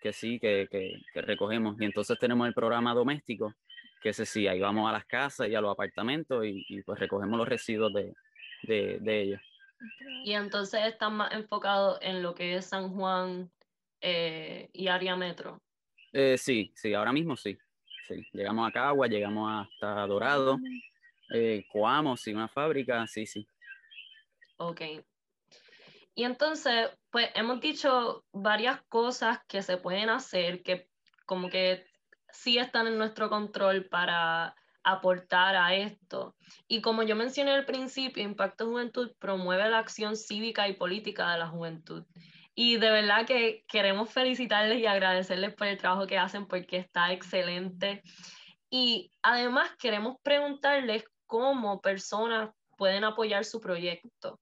que 0.00 0.12
sí, 0.12 0.38
que, 0.38 0.68
que, 0.70 1.22
recogemos. 1.22 1.76
Y 1.80 1.84
entonces 1.84 2.18
tenemos 2.18 2.46
el 2.46 2.54
programa 2.54 2.94
doméstico, 2.94 3.54
que 4.00 4.10
ese 4.10 4.26
sí, 4.26 4.46
ahí 4.46 4.60
vamos 4.60 4.88
a 4.88 4.92
las 4.92 5.06
casas 5.06 5.48
y 5.48 5.54
a 5.54 5.60
los 5.60 5.72
apartamentos 5.72 6.44
y, 6.44 6.82
pues 6.82 7.00
recogemos 7.00 7.38
los 7.38 7.48
residuos 7.48 7.92
de, 7.92 8.14
de, 8.62 9.22
ellos. 9.22 9.40
Y 10.24 10.32
entonces 10.32 10.84
están 10.84 11.16
más 11.16 11.32
enfocados 11.32 11.98
en 12.02 12.22
lo 12.22 12.34
que 12.34 12.56
es 12.56 12.66
San 12.66 12.94
Juan 12.94 13.50
eh, 14.00 14.68
y 14.72 14.88
área 14.88 15.16
metro. 15.16 15.60
Eh, 16.12 16.38
sí, 16.38 16.72
sí, 16.74 16.94
ahora 16.94 17.12
mismo 17.12 17.36
sí. 17.36 17.58
sí. 18.08 18.26
Llegamos 18.32 18.68
a 18.68 18.72
Cagua, 18.72 19.06
llegamos 19.06 19.66
hasta 19.66 20.06
Dorado, 20.06 20.58
eh, 21.30 21.64
Coamo, 21.70 22.16
sí, 22.16 22.32
una 22.32 22.48
fábrica, 22.48 23.06
sí, 23.06 23.26
sí. 23.26 23.46
Ok. 24.58 24.80
Y 26.14 26.24
entonces, 26.24 26.88
pues 27.10 27.28
hemos 27.34 27.60
dicho 27.60 28.24
varias 28.32 28.80
cosas 28.88 29.40
que 29.46 29.62
se 29.62 29.76
pueden 29.76 30.08
hacer 30.08 30.62
que 30.62 30.88
como 31.26 31.50
que 31.50 31.84
sí 32.30 32.56
están 32.58 32.86
en 32.86 32.96
nuestro 32.96 33.28
control 33.28 33.86
para 33.86 34.54
aportar 34.82 35.56
a 35.56 35.74
esto. 35.74 36.36
Y 36.68 36.80
como 36.80 37.02
yo 37.02 37.16
mencioné 37.16 37.50
al 37.50 37.66
principio, 37.66 38.22
Impacto 38.22 38.66
Juventud 38.66 39.12
promueve 39.18 39.68
la 39.68 39.78
acción 39.78 40.16
cívica 40.16 40.68
y 40.68 40.74
política 40.74 41.32
de 41.32 41.38
la 41.38 41.48
juventud. 41.48 42.04
Y 42.58 42.78
de 42.78 42.90
verdad 42.90 43.26
que 43.26 43.64
queremos 43.68 44.10
felicitarles 44.10 44.78
y 44.78 44.86
agradecerles 44.86 45.54
por 45.54 45.66
el 45.66 45.76
trabajo 45.76 46.06
que 46.06 46.16
hacen 46.16 46.46
porque 46.46 46.78
está 46.78 47.12
excelente. 47.12 48.02
Y 48.70 49.12
además 49.20 49.70
queremos 49.78 50.16
preguntarles 50.22 51.04
cómo 51.26 51.82
personas 51.82 52.50
pueden 52.78 53.04
apoyar 53.04 53.44
su 53.44 53.60
proyecto. 53.60 54.40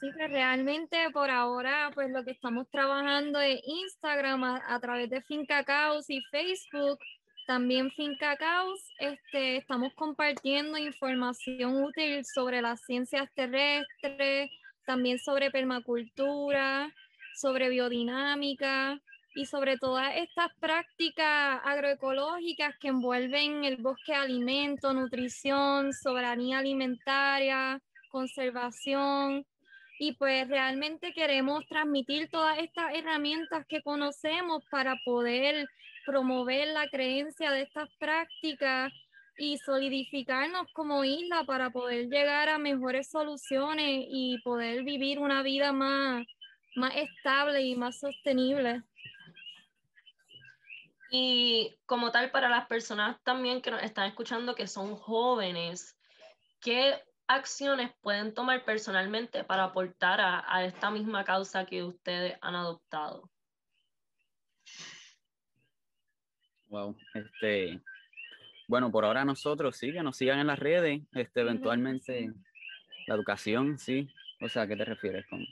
Sí, 0.00 0.10
que 0.16 0.28
realmente 0.28 1.10
por 1.12 1.30
ahora, 1.30 1.90
pues 1.94 2.10
lo 2.10 2.24
que 2.24 2.30
estamos 2.32 2.68
trabajando 2.70 3.40
es 3.40 3.60
Instagram 3.64 4.44
a, 4.44 4.80
través 4.80 5.10
de 5.10 5.22
Finca 5.22 5.64
Caos 5.64 6.08
y 6.08 6.20
Facebook. 6.30 6.98
También 7.48 7.90
Finca 7.92 8.36
Caos, 8.36 8.78
este, 8.98 9.56
estamos 9.56 9.94
compartiendo 9.94 10.76
información 10.76 11.82
útil 11.82 12.22
sobre 12.26 12.60
las 12.60 12.82
ciencias 12.82 13.26
terrestres, 13.34 14.50
también 14.84 15.18
sobre 15.18 15.50
permacultura, 15.50 16.92
sobre 17.34 17.70
biodinámica 17.70 19.00
y 19.34 19.46
sobre 19.46 19.78
todas 19.78 20.14
estas 20.16 20.50
prácticas 20.60 21.62
agroecológicas 21.64 22.76
que 22.78 22.88
envuelven 22.88 23.64
el 23.64 23.78
bosque 23.78 24.12
de 24.12 24.18
alimento, 24.18 24.92
nutrición, 24.92 25.94
soberanía 25.94 26.58
alimentaria, 26.58 27.80
conservación. 28.10 29.46
Y 29.98 30.12
pues 30.12 30.46
realmente 30.48 31.14
queremos 31.14 31.66
transmitir 31.66 32.28
todas 32.28 32.58
estas 32.58 32.94
herramientas 32.94 33.64
que 33.66 33.80
conocemos 33.80 34.62
para 34.70 34.96
poder 35.02 35.66
promover 36.08 36.68
la 36.68 36.88
creencia 36.88 37.50
de 37.50 37.62
estas 37.62 37.90
prácticas 37.98 38.90
y 39.36 39.58
solidificarnos 39.58 40.66
como 40.72 41.04
isla 41.04 41.44
para 41.44 41.68
poder 41.68 42.06
llegar 42.06 42.48
a 42.48 42.56
mejores 42.56 43.10
soluciones 43.10 44.06
y 44.08 44.40
poder 44.42 44.84
vivir 44.84 45.18
una 45.18 45.42
vida 45.42 45.70
más, 45.72 46.26
más 46.76 46.96
estable 46.96 47.60
y 47.60 47.76
más 47.76 48.00
sostenible. 48.00 48.82
Y 51.10 51.76
como 51.84 52.10
tal, 52.10 52.30
para 52.30 52.48
las 52.48 52.66
personas 52.66 53.22
también 53.22 53.60
que 53.60 53.70
nos 53.70 53.82
están 53.82 54.08
escuchando 54.08 54.54
que 54.54 54.66
son 54.66 54.96
jóvenes, 54.96 55.94
¿qué 56.60 57.02
acciones 57.26 57.90
pueden 58.00 58.32
tomar 58.32 58.64
personalmente 58.64 59.44
para 59.44 59.64
aportar 59.64 60.20
a, 60.22 60.64
esta 60.64 60.90
misma 60.90 61.22
causa 61.24 61.66
que 61.66 61.84
ustedes 61.84 62.38
han 62.40 62.54
adoptado? 62.54 63.30
Wow, 66.68 66.96
este, 67.14 67.80
bueno, 68.66 68.90
por 68.90 69.04
ahora 69.04 69.24
nosotros 69.24 69.76
sí, 69.76 69.92
que 69.92 70.02
nos 70.02 70.16
sigan 70.16 70.38
en 70.38 70.46
las 70.46 70.58
redes, 70.58 71.02
este, 71.12 71.40
eventualmente 71.40 72.32
la 73.06 73.14
educación, 73.14 73.78
sí. 73.78 74.08
O 74.40 74.48
sea, 74.48 74.62
¿a 74.62 74.66
qué 74.68 74.76
te 74.76 74.84
refieres 74.84 75.26
con, 75.26 75.44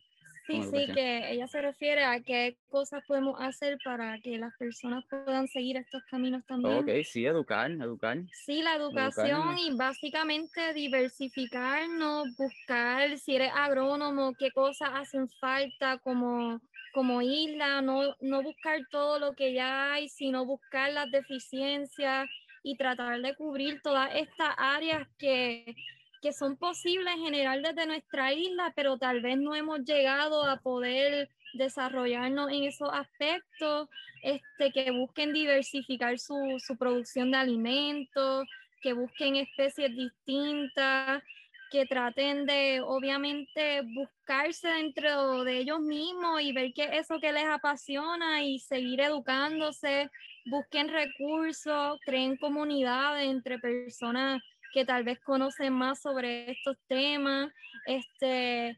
Sí, 0.47 0.63
sí, 0.63 0.87
que 0.95 1.33
ella 1.33 1.49
se 1.49 1.61
refiere 1.61 2.05
a 2.05 2.21
qué 2.21 2.57
cosas 2.69 3.03
podemos 3.05 3.35
hacer 3.41 3.79
para 3.83 4.21
que 4.21 4.39
las 4.39 4.55
personas 4.57 5.05
puedan 5.11 5.49
seguir 5.49 5.77
estos 5.77 6.05
caminos 6.09 6.47
también. 6.47 6.79
Ok, 6.79 6.89
sí, 7.05 7.27
educar, 7.27 7.69
educar. 7.69 8.19
Sí, 8.31 8.63
la 8.63 8.77
educación 8.77 9.59
y 9.59 9.77
básicamente 9.77 10.73
diversificarnos, 10.73 12.29
buscar 12.37 13.19
si 13.19 13.35
eres 13.35 13.51
agrónomo, 13.57 14.35
qué 14.39 14.53
cosas 14.53 14.91
hacen 14.93 15.29
falta 15.41 15.99
como, 15.99 16.61
como 16.97 17.21
isla, 17.21 17.83
no, 17.83 18.17
no 18.21 18.43
buscar 18.43 18.81
todo 18.91 19.19
lo 19.19 19.35
que 19.35 19.53
ya 19.53 19.93
hay, 19.93 20.09
sino 20.09 20.47
buscar 20.47 20.95
las 20.95 21.11
deficiencias 21.11 22.27
y 22.63 22.79
tratar 22.79 23.21
de 23.21 23.35
cubrir 23.35 23.83
todas 23.83 24.15
estas 24.15 24.55
áreas 24.57 25.07
que 25.19 25.77
que 26.23 26.33
son 26.33 26.57
posibles 26.57 27.15
generar 27.23 27.61
desde 27.61 27.87
nuestra 27.87 28.33
isla, 28.33 28.73
pero 28.75 28.99
tal 28.99 29.21
vez 29.21 29.39
no 29.39 29.55
hemos 29.55 29.81
llegado 29.85 30.43
a 30.45 30.57
poder 30.57 31.29
desarrollarnos 31.53 32.51
en 32.51 32.65
esos 32.65 32.89
aspectos, 32.93 33.89
este, 34.23 34.73
que 34.73 34.91
busquen 34.91 35.33
diversificar 35.33 36.19
su, 36.19 36.35
su 36.59 36.77
producción 36.77 37.31
de 37.31 37.37
alimentos, 37.37 38.49
que 38.83 38.93
busquen 38.93 39.37
especies 39.37 39.95
distintas, 39.95 41.23
que 41.71 41.87
traten 41.87 42.47
de 42.47 42.81
obviamente 42.81 43.83
buscarse 43.95 44.69
dentro 44.69 45.45
de 45.45 45.59
ellos 45.59 45.81
mismos 45.81 46.41
y 46.41 46.53
ver 46.53 46.73
qué 46.75 46.85
es 46.85 46.93
eso 47.03 47.21
que 47.21 47.33
les 47.33 47.47
apasiona 47.47 48.43
y 48.43 48.59
seguir 48.59 49.01
educándose, 49.01 50.11
busquen 50.47 50.89
recursos, 50.89 51.99
creen 52.05 52.37
comunidades 52.37 53.29
entre 53.29 53.59
personas 53.59 54.43
que 54.73 54.85
tal 54.85 55.05
vez 55.05 55.19
conocen 55.21 55.73
más 55.73 56.01
sobre 56.01 56.51
estos 56.51 56.77
temas. 56.87 57.51
Este, 57.87 58.77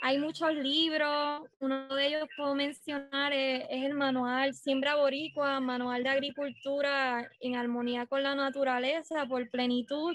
hay 0.00 0.18
muchos 0.18 0.54
libros, 0.54 1.42
uno 1.58 1.94
de 1.94 2.06
ellos 2.06 2.28
puedo 2.36 2.54
mencionar 2.54 3.32
es, 3.32 3.66
el 3.68 3.94
manual 3.94 4.54
Siembra 4.54 4.94
Boricua, 4.94 5.58
Manual 5.60 6.04
de 6.04 6.08
Agricultura 6.08 7.28
en 7.40 7.56
Armonía 7.56 8.06
con 8.06 8.22
la 8.22 8.34
Naturaleza 8.34 9.26
por 9.26 9.50
Plenitud. 9.50 10.14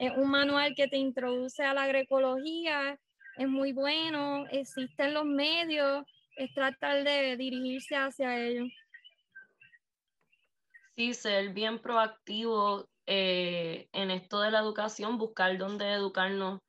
Es 0.00 0.12
un 0.16 0.30
manual 0.30 0.74
que 0.74 0.88
te 0.88 0.96
introduce 0.96 1.62
a 1.62 1.74
la 1.74 1.84
agroecología, 1.84 2.98
es 3.36 3.48
muy 3.48 3.72
bueno, 3.72 4.46
existen 4.50 5.14
los 5.14 5.24
medios, 5.24 6.04
es 6.36 6.52
tratar 6.52 7.04
de 7.04 7.36
dirigirse 7.36 7.94
hacia 7.94 8.36
ellos. 8.36 8.68
Sí, 10.96 11.14
ser 11.14 11.50
bien 11.50 11.78
proactivo 11.78 12.88
eh, 13.06 13.88
en 13.92 14.10
esto 14.10 14.40
de 14.40 14.50
la 14.50 14.58
educación, 14.58 15.18
buscar 15.18 15.56
dónde 15.56 15.92
educarnos 15.92 16.60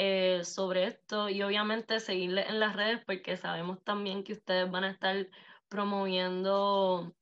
eh, 0.00 0.44
sobre 0.44 0.84
esto 0.84 1.28
y 1.28 1.42
obviamente 1.42 1.98
seguirles 1.98 2.48
en 2.48 2.60
las 2.60 2.76
redes 2.76 3.02
porque 3.04 3.36
sabemos 3.36 3.82
también 3.82 4.22
que 4.22 4.34
ustedes 4.34 4.70
van 4.70 4.84
a 4.84 4.90
estar 4.90 5.26
promoviendo 5.68 7.16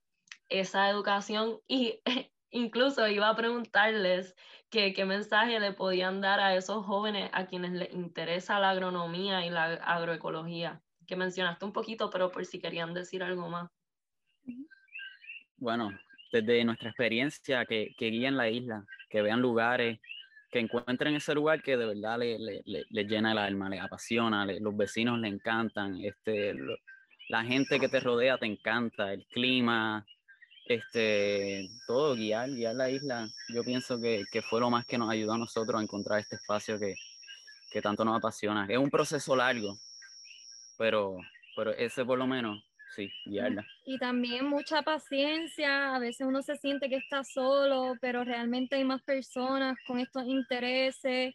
esa 0.50 0.90
educación 0.90 1.58
y 1.66 2.02
incluso 2.50 3.08
iba 3.08 3.30
a 3.30 3.34
preguntarles 3.34 4.36
qué 4.68 4.92
mensaje 5.06 5.58
le 5.58 5.72
podían 5.72 6.20
dar 6.20 6.38
a 6.38 6.54
esos 6.54 6.84
jóvenes 6.84 7.30
a 7.32 7.46
quienes 7.46 7.72
les 7.72 7.94
interesa 7.94 8.60
la 8.60 8.72
agronomía 8.72 9.46
y 9.46 9.48
la 9.48 9.76
agroecología, 9.76 10.82
que 11.06 11.16
mencionaste 11.16 11.64
un 11.64 11.72
poquito, 11.72 12.10
pero 12.10 12.30
por 12.30 12.44
si 12.44 12.60
querían 12.60 12.92
decir 12.92 13.22
algo 13.22 13.48
más. 13.48 13.70
Bueno, 15.56 15.98
desde 16.30 16.62
nuestra 16.62 16.90
experiencia, 16.90 17.64
que, 17.64 17.94
que 17.96 18.10
guíen 18.10 18.36
la 18.36 18.50
isla, 18.50 18.84
que 19.08 19.22
vean 19.22 19.40
lugares, 19.40 19.98
que 20.50 20.60
encuentren 20.60 21.16
ese 21.16 21.34
lugar 21.34 21.62
que 21.62 21.76
de 21.76 21.86
verdad 21.86 22.18
les 22.18 22.40
le, 22.64 23.04
llena 23.04 23.32
el 23.32 23.38
alma, 23.38 23.68
les 23.68 23.80
apasiona, 23.80 24.46
los 24.46 24.76
vecinos 24.76 25.18
le 25.18 25.28
encantan, 25.28 26.00
este, 26.04 26.54
la 27.28 27.44
gente 27.44 27.80
que 27.80 27.88
te 27.88 28.00
rodea 28.00 28.38
te 28.38 28.46
encanta, 28.46 29.12
el 29.12 29.26
clima, 29.26 30.06
este, 30.66 31.68
todo, 31.86 32.14
guiar, 32.14 32.50
guiar 32.50 32.74
la 32.74 32.90
isla. 32.90 33.28
Yo 33.48 33.64
pienso 33.64 34.00
que, 34.00 34.24
que, 34.30 34.42
fue 34.42 34.60
lo 34.60 34.70
más 34.70 34.86
que 34.86 34.98
nos 34.98 35.10
ayudó 35.10 35.32
a 35.32 35.38
nosotros 35.38 35.80
a 35.80 35.82
encontrar 35.82 36.20
este 36.20 36.36
espacio 36.36 36.78
que, 36.78 36.94
que 37.70 37.82
tanto 37.82 38.04
nos 38.04 38.16
apasiona. 38.16 38.66
Es 38.68 38.78
un 38.78 38.90
proceso 38.90 39.34
largo, 39.36 39.78
pero, 40.78 41.18
pero 41.56 41.72
ese 41.72 42.04
por 42.04 42.18
lo 42.18 42.26
menos 42.26 42.62
sí, 42.96 43.10
Y 43.84 43.98
también 43.98 44.46
mucha 44.46 44.82
paciencia, 44.82 45.94
a 45.94 45.98
veces 45.98 46.26
uno 46.26 46.42
se 46.42 46.56
siente 46.56 46.88
que 46.88 46.96
está 46.96 47.22
solo, 47.22 47.94
pero 48.00 48.24
realmente 48.24 48.76
hay 48.76 48.84
más 48.84 49.02
personas 49.02 49.76
con 49.86 50.00
estos 50.00 50.24
intereses 50.26 51.34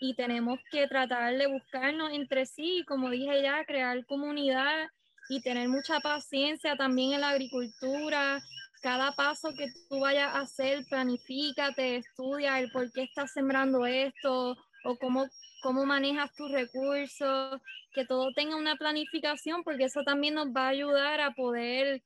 y 0.00 0.14
tenemos 0.14 0.60
que 0.70 0.86
tratar 0.86 1.36
de 1.36 1.46
buscarnos 1.46 2.12
entre 2.12 2.46
sí, 2.46 2.84
como 2.86 3.10
dije 3.10 3.42
ya, 3.42 3.64
crear 3.64 4.04
comunidad 4.06 4.88
y 5.28 5.40
tener 5.40 5.68
mucha 5.68 6.00
paciencia 6.00 6.76
también 6.76 7.12
en 7.12 7.20
la 7.20 7.30
agricultura, 7.30 8.40
cada 8.82 9.12
paso 9.12 9.52
que 9.56 9.66
tú 9.88 10.00
vayas 10.00 10.34
a 10.34 10.40
hacer, 10.40 10.84
planifícate, 10.88 11.96
estudia 11.96 12.58
el 12.58 12.70
por 12.70 12.90
qué 12.92 13.02
estás 13.02 13.32
sembrando 13.32 13.84
esto 13.86 14.56
o 14.84 14.96
cómo, 14.96 15.26
cómo 15.60 15.86
manejas 15.86 16.34
tus 16.34 16.50
recursos, 16.50 17.60
que 17.92 18.04
todo 18.04 18.32
tenga 18.32 18.56
una 18.56 18.76
planificación, 18.76 19.62
porque 19.62 19.84
eso 19.84 20.02
también 20.04 20.34
nos 20.34 20.48
va 20.48 20.66
a 20.66 20.68
ayudar 20.68 21.20
a 21.20 21.32
poder 21.32 22.02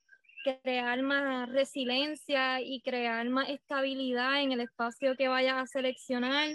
crear 0.62 1.02
más 1.02 1.48
resiliencia 1.48 2.60
y 2.60 2.80
crear 2.82 3.28
más 3.28 3.48
estabilidad 3.48 4.42
en 4.42 4.52
el 4.52 4.60
espacio 4.60 5.16
que 5.16 5.28
vayas 5.28 5.62
a 5.62 5.66
seleccionar. 5.66 6.50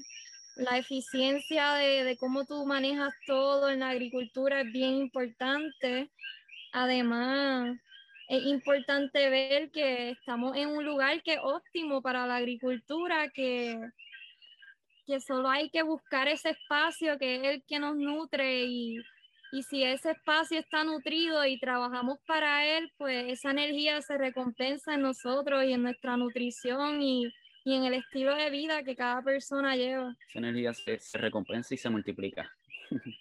La 0.56 0.78
eficiencia 0.78 1.74
de, 1.74 2.04
de 2.04 2.18
cómo 2.18 2.46
tú 2.46 2.66
manejas 2.66 3.14
todo 3.26 3.70
en 3.70 3.80
la 3.80 3.90
agricultura 3.90 4.62
es 4.62 4.72
bien 4.72 4.96
importante. 4.96 6.10
Además, 6.74 7.78
es 8.28 8.46
importante 8.46 9.30
ver 9.30 9.72
que 9.72 10.12
estamos 10.12 10.56
en 10.56 10.70
un 10.70 10.86
lugar 10.86 11.24
que 11.24 11.34
es 11.34 11.40
óptimo 11.42 12.02
para 12.02 12.28
la 12.28 12.36
agricultura, 12.36 13.30
que, 13.30 13.80
que 15.10 15.20
solo 15.20 15.50
hay 15.50 15.72
que 15.72 15.82
buscar 15.82 16.28
ese 16.28 16.52
espacio 16.52 17.18
que 17.18 17.38
es 17.38 17.44
el 17.44 17.64
que 17.64 17.80
nos 17.80 17.96
nutre 17.96 18.66
y, 18.66 19.00
y 19.52 19.64
si 19.64 19.84
ese 19.84 20.12
espacio 20.12 20.60
está 20.60 20.84
nutrido 20.84 21.44
y 21.46 21.60
trabajamos 21.60 22.20
para 22.28 22.64
él, 22.78 22.92
pues 22.96 23.26
esa 23.28 23.50
energía 23.50 24.00
se 24.04 24.20
recompensa 24.20 24.94
en 24.94 25.02
nosotros 25.02 25.64
y 25.64 25.74
en 25.74 25.82
nuestra 25.82 26.16
nutrición 26.16 27.02
y, 27.02 27.26
y 27.66 27.74
en 27.74 27.86
el 27.86 27.96
estilo 27.96 28.36
de 28.36 28.52
vida 28.52 28.84
que 28.84 28.96
cada 28.96 29.24
persona 29.24 29.76
lleva. 29.76 30.16
Esa 30.30 30.40
energía 30.40 30.74
se, 30.76 31.00
se 31.00 31.18
recompensa 31.18 31.74
y 31.74 31.78
se 31.78 31.90
multiplica. 31.90 32.56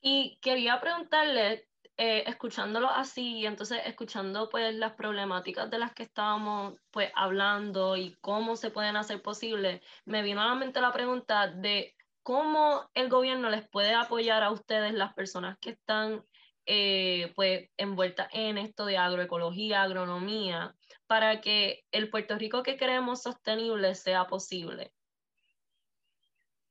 y 0.00 0.38
quería 0.40 0.80
preguntarle, 0.80 1.66
eh, 2.04 2.24
escuchándolo 2.26 2.90
así, 2.90 3.46
entonces 3.46 3.78
escuchando 3.86 4.48
pues 4.48 4.74
las 4.74 4.94
problemáticas 4.94 5.70
de 5.70 5.78
las 5.78 5.94
que 5.94 6.02
estábamos 6.02 6.74
pues 6.90 7.12
hablando 7.14 7.96
y 7.96 8.16
cómo 8.20 8.56
se 8.56 8.72
pueden 8.72 8.96
hacer 8.96 9.22
posibles, 9.22 9.80
me 10.04 10.22
vino 10.22 10.42
a 10.42 10.46
la 10.46 10.56
mente 10.56 10.80
la 10.80 10.92
pregunta 10.92 11.46
de 11.46 11.94
cómo 12.24 12.90
el 12.94 13.08
gobierno 13.08 13.50
les 13.50 13.68
puede 13.68 13.94
apoyar 13.94 14.42
a 14.42 14.50
ustedes, 14.50 14.94
las 14.94 15.14
personas 15.14 15.56
que 15.60 15.70
están 15.70 16.24
eh, 16.66 17.32
pues 17.36 17.70
envueltas 17.76 18.26
en 18.32 18.58
esto 18.58 18.84
de 18.84 18.98
agroecología, 18.98 19.84
agronomía, 19.84 20.74
para 21.06 21.40
que 21.40 21.84
el 21.92 22.10
Puerto 22.10 22.36
Rico 22.36 22.64
que 22.64 22.76
queremos 22.76 23.22
sostenible 23.22 23.94
sea 23.94 24.26
posible. 24.26 24.92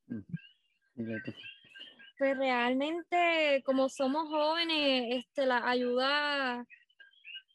Mm. 0.08 0.20
Pues 2.22 2.38
realmente, 2.38 3.64
como 3.66 3.90
somos 3.90 4.30
jóvenes, 4.30 5.26
este, 5.26 5.48
la 5.48 5.68
ayuda 5.68 6.64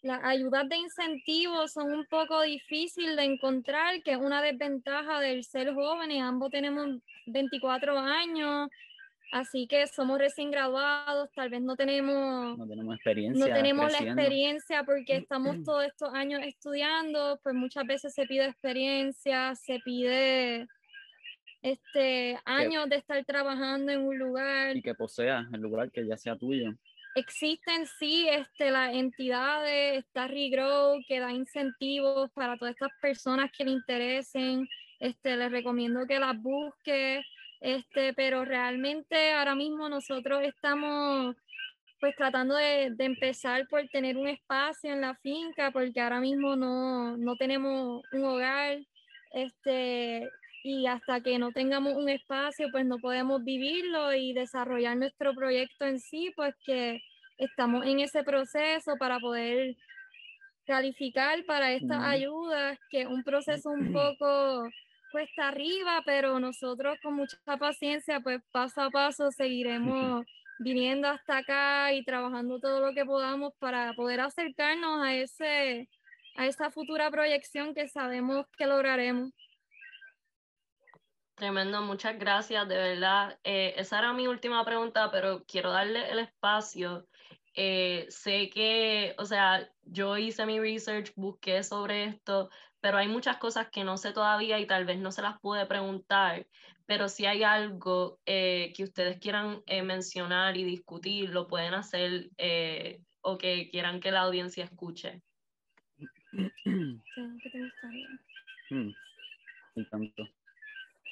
las 0.02 0.24
ayudas 0.24 0.68
de 0.68 0.76
incentivo 0.76 1.68
son 1.68 1.92
un 1.92 2.04
poco 2.06 2.42
difíciles 2.42 3.14
de 3.14 3.22
encontrar, 3.22 4.02
que 4.02 4.10
es 4.10 4.16
una 4.16 4.42
desventaja 4.42 5.20
del 5.20 5.44
ser 5.44 5.72
jóvenes. 5.72 6.20
Ambos 6.20 6.50
tenemos 6.50 6.84
24 7.26 7.96
años, 7.96 8.68
así 9.30 9.68
que 9.68 9.86
somos 9.86 10.18
recién 10.18 10.50
graduados, 10.50 11.30
tal 11.32 11.48
vez 11.48 11.62
no 11.62 11.76
tenemos, 11.76 12.58
no 12.58 12.66
tenemos 12.66 12.96
experiencia. 12.96 13.46
No 13.46 13.54
tenemos 13.54 13.92
la 13.92 13.98
experiencia 13.98 14.82
porque 14.82 15.18
estamos 15.18 15.62
todos 15.62 15.84
estos 15.84 16.12
años 16.12 16.40
estudiando, 16.42 17.38
pues 17.44 17.54
muchas 17.54 17.86
veces 17.86 18.12
se 18.12 18.26
pide 18.26 18.46
experiencia, 18.46 19.54
se 19.54 19.78
pide 19.84 20.66
este 21.62 22.38
años 22.44 22.88
de 22.88 22.96
estar 22.96 23.24
trabajando 23.24 23.92
en 23.92 24.06
un 24.06 24.18
lugar. 24.18 24.76
Y 24.76 24.82
que 24.82 24.94
posea 24.94 25.48
el 25.52 25.60
lugar 25.60 25.90
que 25.90 26.06
ya 26.06 26.16
sea 26.16 26.36
tuyo 26.36 26.74
existen 27.16 27.86
sí 27.98 28.28
este, 28.28 28.70
las 28.70 28.94
entidades, 28.94 30.04
está 30.04 30.28
Regrow, 30.28 31.00
que 31.08 31.18
da 31.18 31.32
incentivos 31.32 32.30
para 32.32 32.58
todas 32.58 32.74
estas 32.74 32.92
personas 33.00 33.50
que 33.56 33.64
le 33.64 33.70
interesen. 33.70 34.68
Este, 35.00 35.36
les 35.36 35.50
recomiendo 35.50 36.06
que 36.06 36.18
las 36.18 36.40
busque, 36.40 37.22
este, 37.60 38.12
pero 38.12 38.44
realmente 38.44 39.32
ahora 39.32 39.54
mismo 39.54 39.88
nosotros 39.88 40.42
estamos 40.42 41.34
pues 41.98 42.14
tratando 42.16 42.54
de, 42.54 42.90
de, 42.94 43.04
empezar 43.06 43.66
por 43.68 43.88
tener 43.88 44.18
un 44.18 44.28
espacio 44.28 44.92
en 44.92 45.00
la 45.00 45.14
finca, 45.16 45.70
porque 45.70 45.98
ahora 45.98 46.20
mismo 46.20 46.54
no, 46.54 47.16
no 47.16 47.36
tenemos 47.36 48.02
un 48.12 48.24
hogar. 48.24 48.78
Este, 49.32 50.28
y 50.66 50.86
hasta 50.86 51.20
que 51.20 51.38
no 51.38 51.52
tengamos 51.52 51.94
un 51.94 52.08
espacio, 52.08 52.68
pues 52.72 52.84
no 52.84 52.98
podemos 52.98 53.44
vivirlo 53.44 54.12
y 54.12 54.32
desarrollar 54.32 54.96
nuestro 54.96 55.32
proyecto 55.32 55.84
en 55.84 56.00
sí, 56.00 56.32
pues 56.34 56.54
que 56.64 57.00
estamos 57.38 57.86
en 57.86 58.00
ese 58.00 58.24
proceso 58.24 58.96
para 58.98 59.20
poder 59.20 59.76
calificar 60.66 61.44
para 61.44 61.72
estas 61.72 62.02
ayudas, 62.02 62.78
que 62.90 63.02
es 63.02 63.06
un 63.06 63.22
proceso 63.22 63.70
un 63.70 63.92
poco 63.92 64.68
cuesta 65.12 65.48
arriba, 65.48 66.02
pero 66.04 66.40
nosotros 66.40 66.98
con 67.00 67.14
mucha 67.14 67.38
paciencia, 67.58 68.18
pues 68.20 68.42
paso 68.50 68.82
a 68.82 68.90
paso 68.90 69.30
seguiremos 69.30 70.26
viniendo 70.58 71.06
hasta 71.08 71.38
acá 71.38 71.92
y 71.92 72.04
trabajando 72.04 72.58
todo 72.58 72.80
lo 72.80 72.92
que 72.92 73.04
podamos 73.04 73.52
para 73.60 73.92
poder 73.94 74.20
acercarnos 74.20 75.00
a 75.04 75.14
ese 75.14 75.88
a 76.36 76.46
esa 76.46 76.70
futura 76.70 77.10
proyección 77.10 77.72
que 77.72 77.88
sabemos 77.88 78.46
que 78.58 78.66
lograremos. 78.66 79.30
Tremendo, 81.36 81.82
muchas 81.82 82.18
gracias, 82.18 82.66
de 82.66 82.76
verdad. 82.76 83.38
Eh, 83.44 83.74
esa 83.76 83.98
era 83.98 84.14
mi 84.14 84.26
última 84.26 84.64
pregunta, 84.64 85.10
pero 85.10 85.44
quiero 85.44 85.70
darle 85.70 86.10
el 86.10 86.18
espacio. 86.18 87.06
Eh, 87.52 88.06
sé 88.08 88.48
que, 88.48 89.14
o 89.18 89.26
sea, 89.26 89.70
yo 89.82 90.16
hice 90.16 90.46
mi 90.46 90.58
research, 90.58 91.12
busqué 91.14 91.62
sobre 91.62 92.04
esto, 92.04 92.48
pero 92.80 92.96
hay 92.96 93.08
muchas 93.08 93.36
cosas 93.36 93.68
que 93.68 93.84
no 93.84 93.98
sé 93.98 94.14
todavía 94.14 94.58
y 94.58 94.66
tal 94.66 94.86
vez 94.86 94.98
no 94.98 95.12
se 95.12 95.20
las 95.20 95.38
pude 95.38 95.66
preguntar, 95.66 96.46
pero 96.86 97.06
si 97.10 97.26
hay 97.26 97.42
algo 97.42 98.18
eh, 98.24 98.72
que 98.74 98.84
ustedes 98.84 99.18
quieran 99.18 99.62
mencionar 99.84 100.56
y 100.56 100.64
discutir, 100.64 101.28
lo 101.30 101.46
pueden 101.46 101.74
hacer 101.74 102.30
o 103.20 103.36
que 103.36 103.68
quieran 103.68 104.00
que 104.00 104.10
la 104.10 104.20
audiencia 104.20 104.64
escuche. 104.64 105.20
Hmm, 108.68 108.90
tanto 109.90 110.28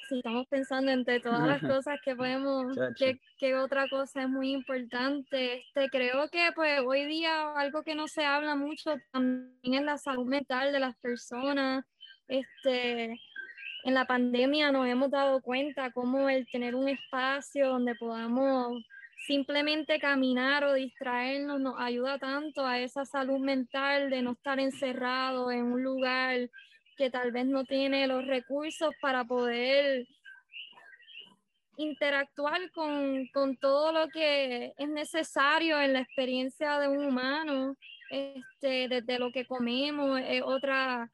sí, 0.07 0.17
estamos 0.17 0.47
pensando 0.47 0.91
entre 0.91 1.19
todas 1.19 1.47
las 1.47 1.61
cosas 1.61 1.99
que 2.03 2.15
podemos, 2.15 2.75
que, 3.39 3.55
otra 3.55 3.87
cosa 3.89 4.23
es 4.23 4.29
muy 4.29 4.51
importante. 4.51 5.59
Este, 5.59 5.89
creo 5.89 6.29
que 6.29 6.49
pues 6.55 6.81
hoy 6.85 7.05
día 7.05 7.53
algo 7.55 7.83
que 7.83 7.95
no 7.95 8.07
se 8.07 8.25
habla 8.25 8.55
mucho 8.55 8.95
también 9.11 9.73
es 9.73 9.83
la 9.83 9.97
salud 9.97 10.25
mental 10.25 10.71
de 10.71 10.79
las 10.79 10.95
personas. 10.97 11.85
Este, 12.27 13.19
en 13.83 13.93
la 13.93 14.05
pandemia 14.05 14.71
nos 14.71 14.87
hemos 14.87 15.11
dado 15.11 15.41
cuenta 15.41 15.91
cómo 15.91 16.29
el 16.29 16.47
tener 16.47 16.75
un 16.75 16.89
espacio 16.89 17.69
donde 17.69 17.95
podamos 17.95 18.83
simplemente 19.27 19.99
caminar 19.99 20.63
o 20.63 20.73
distraernos 20.73 21.59
nos 21.59 21.79
ayuda 21.79 22.19
tanto 22.19 22.65
a 22.65 22.79
esa 22.79 23.05
salud 23.05 23.39
mental 23.39 24.09
de 24.09 24.21
no 24.21 24.33
estar 24.33 24.59
encerrado 24.59 25.51
en 25.51 25.63
un 25.63 25.83
lugar 25.83 26.49
que 26.95 27.09
tal 27.09 27.31
vez 27.31 27.45
no 27.45 27.65
tiene 27.65 28.07
los 28.07 28.25
recursos 28.25 28.93
para 29.01 29.23
poder 29.23 30.07
interactuar 31.77 32.71
con, 32.71 33.29
todo 33.59 33.91
lo 33.91 34.07
que 34.09 34.73
es 34.77 34.89
necesario 34.89 35.79
en 35.81 35.93
la 35.93 36.01
experiencia 36.01 36.79
de 36.79 36.87
un 36.87 37.05
humano, 37.05 37.75
este, 38.09 38.87
desde 38.87 39.19
lo 39.19 39.31
que 39.31 39.45
comemos, 39.45 40.21
es, 40.25 40.41
otra, 40.43 41.09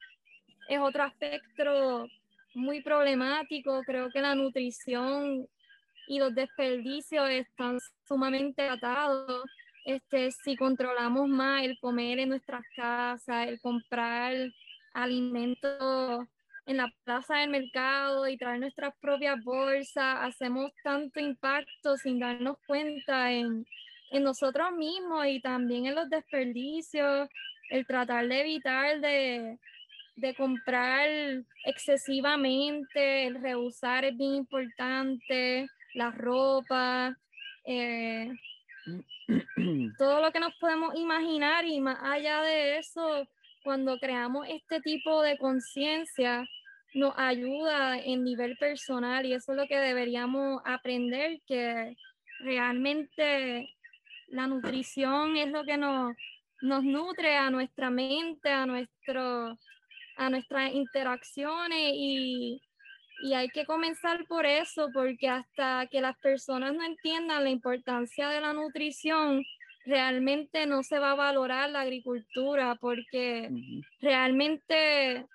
es 0.68 0.78
otro 0.78 1.02
aspecto 1.02 2.06
muy 2.54 2.82
problemático. 2.82 3.82
Creo 3.84 4.10
que 4.10 4.20
la 4.20 4.34
nutrición 4.34 5.48
y 6.06 6.18
los 6.18 6.34
desperdicios 6.34 7.28
están 7.30 7.78
sumamente 8.06 8.68
atados. 8.68 9.42
Este, 9.84 10.30
si 10.30 10.56
controlamos 10.56 11.28
más 11.28 11.64
el 11.64 11.76
comer 11.80 12.20
en 12.20 12.28
nuestras 12.28 12.62
casas, 12.76 13.48
el 13.48 13.60
comprar 13.60 14.34
alimentos 14.94 16.26
en 16.66 16.76
la 16.76 16.92
plaza 17.04 17.38
del 17.38 17.50
mercado 17.50 18.28
y 18.28 18.36
traer 18.36 18.60
nuestras 18.60 18.94
propias 19.00 19.42
bolsas, 19.42 20.18
hacemos 20.20 20.70
tanto 20.84 21.20
impacto 21.20 21.96
sin 21.96 22.20
darnos 22.20 22.56
cuenta 22.66 23.32
en, 23.32 23.66
en 24.10 24.22
nosotros 24.22 24.72
mismos 24.72 25.26
y 25.26 25.40
también 25.40 25.86
en 25.86 25.94
los 25.94 26.08
desperdicios, 26.08 27.28
el 27.70 27.86
tratar 27.86 28.28
de 28.28 28.40
evitar 28.40 29.00
de, 29.00 29.58
de 30.16 30.34
comprar 30.34 31.08
excesivamente, 31.64 33.26
el 33.26 33.40
rehusar 33.40 34.04
es 34.04 34.16
bien 34.16 34.34
importante, 34.34 35.66
la 35.94 36.10
ropa, 36.10 37.16
eh, 37.64 38.30
todo 39.98 40.20
lo 40.20 40.32
que 40.32 40.40
nos 40.40 40.54
podemos 40.56 40.94
imaginar 40.94 41.64
y 41.64 41.80
más 41.80 41.98
allá 42.02 42.42
de 42.42 42.78
eso, 42.78 43.26
cuando 43.62 43.98
creamos 43.98 44.46
este 44.48 44.80
tipo 44.80 45.22
de 45.22 45.38
conciencia, 45.38 46.46
nos 46.94 47.14
ayuda 47.16 47.98
en 47.98 48.24
nivel 48.24 48.56
personal 48.58 49.24
y 49.24 49.32
eso 49.32 49.52
es 49.52 49.58
lo 49.58 49.66
que 49.66 49.78
deberíamos 49.78 50.60
aprender, 50.64 51.40
que 51.46 51.96
realmente 52.40 53.74
la 54.28 54.46
nutrición 54.46 55.36
es 55.36 55.48
lo 55.48 55.64
que 55.64 55.76
nos, 55.76 56.14
nos 56.60 56.84
nutre 56.84 57.36
a 57.36 57.50
nuestra 57.50 57.90
mente, 57.90 58.50
a, 58.50 58.66
nuestro, 58.66 59.58
a 60.16 60.30
nuestras 60.30 60.72
interacciones 60.74 61.92
y, 61.94 62.60
y 63.22 63.34
hay 63.34 63.48
que 63.48 63.64
comenzar 63.64 64.26
por 64.26 64.44
eso, 64.44 64.90
porque 64.92 65.28
hasta 65.28 65.86
que 65.90 66.00
las 66.00 66.18
personas 66.18 66.74
no 66.74 66.84
entiendan 66.84 67.44
la 67.44 67.50
importancia 67.50 68.28
de 68.28 68.40
la 68.40 68.52
nutrición, 68.52 69.44
realmente 69.84 70.66
no 70.66 70.82
se 70.82 70.98
va 70.98 71.12
a 71.12 71.16
valorar 71.16 71.70
la 71.70 71.80
agricultura, 71.80 72.76
porque 72.80 73.50
realmente 74.00 75.26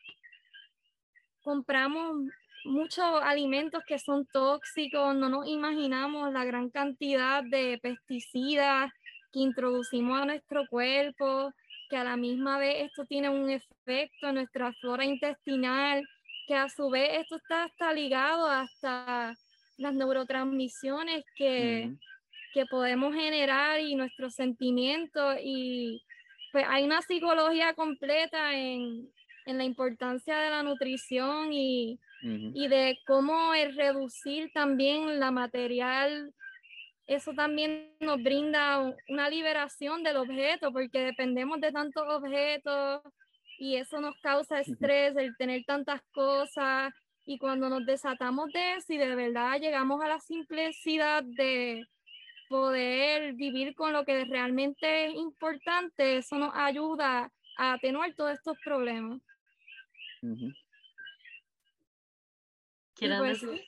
compramos 1.42 2.30
muchos 2.66 3.06
alimentos 3.24 3.84
que 3.88 4.00
son 4.00 4.26
tóxicos, 4.26 5.16
no 5.16 5.30
nos 5.30 5.48
imaginamos 5.48 6.32
la 6.34 6.44
gran 6.44 6.70
cantidad 6.70 7.44
de 7.44 7.80
pesticidas 7.82 8.92
que 9.32 9.40
introducimos 9.40 10.20
a 10.22 10.26
nuestro 10.26 10.68
cuerpo, 10.68 11.52
que 11.90 11.98
a 11.98 12.04
la 12.04 12.18
misma 12.18 12.60
vez 12.60 12.88
esto 12.88 13.06
tiene 13.06 13.30
un 13.30 13.50
efecto 13.50 14.28
en 14.28 14.36
nuestra 14.36 14.74
flora 14.74 15.06
intestinal 15.06 16.08
que 16.48 16.56
a 16.56 16.70
su 16.70 16.90
vez 16.90 17.10
esto 17.20 17.36
está 17.36 17.66
hasta 17.66 17.94
ligado 17.94 18.48
hasta 18.48 19.36
las 19.78 19.94
neurotransmisiones 19.94 21.26
que, 21.36 21.94
que 22.58 22.66
podemos 22.66 23.14
generar 23.14 23.80
y 23.80 23.94
nuestros 23.94 24.34
sentimientos 24.34 25.36
y 25.44 26.02
pues 26.52 26.66
hay 26.68 26.86
una 26.86 27.04
psicología 27.04 27.76
completa 27.76 28.56
en, 28.56 29.08
en 29.46 29.58
la 29.60 29.64
importancia 29.64 30.40
de 30.40 30.50
la 30.50 30.64
nutrición 30.64 31.54
y, 31.54 32.00
y 32.24 32.68
de 32.68 32.98
cómo 33.06 33.54
el 33.54 33.76
reducir 33.76 34.50
también 34.54 35.20
la 35.20 35.30
material, 35.30 36.34
eso 37.06 37.34
también 37.34 37.92
nos 38.00 38.24
brinda 38.24 38.92
una 39.08 39.30
liberación 39.30 40.02
del 40.02 40.18
objeto, 40.18 40.72
porque 40.74 41.02
dependemos 41.02 41.62
de 41.62 41.72
tantos 41.72 42.04
objetos, 42.10 43.04
y 43.60 43.76
eso 43.76 44.02
nos 44.02 44.16
causa 44.22 44.62
estrés, 44.62 45.16
el 45.16 45.38
tener 45.38 45.64
tantas 45.66 46.02
cosas 46.12 46.92
y 47.24 47.38
cuando 47.38 47.70
nos 47.70 47.86
desatamos 47.86 48.52
de 48.52 48.76
eso 48.76 48.94
y 48.94 48.98
de 48.98 49.14
verdad 49.16 49.60
llegamos 49.60 50.02
a 50.02 50.08
la 50.08 50.20
simplicidad 50.20 51.24
de 51.24 51.86
poder 52.48 53.34
vivir 53.34 53.76
con 53.76 53.94
lo 53.94 54.06
que 54.06 54.26
realmente 54.26 55.08
es 55.08 55.16
importante, 55.16 56.18
eso 56.18 56.38
nos 56.38 56.54
ayuda 56.56 57.32
a 57.58 57.74
atenuar 57.74 58.14
todos 58.14 58.32
estos 58.32 58.58
problemas. 58.64 59.22
Pues 63.00 63.42
decir? 63.42 63.64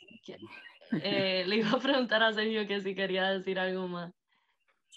Eh, 1.04 1.44
le 1.46 1.58
iba 1.58 1.72
a 1.72 1.80
preguntar 1.80 2.24
a 2.24 2.34
Sergio 2.34 2.68
que 2.68 2.82
si 2.82 2.96
quería 2.96 3.30
decir 3.30 3.60
algo 3.60 3.88
más. 3.88 4.12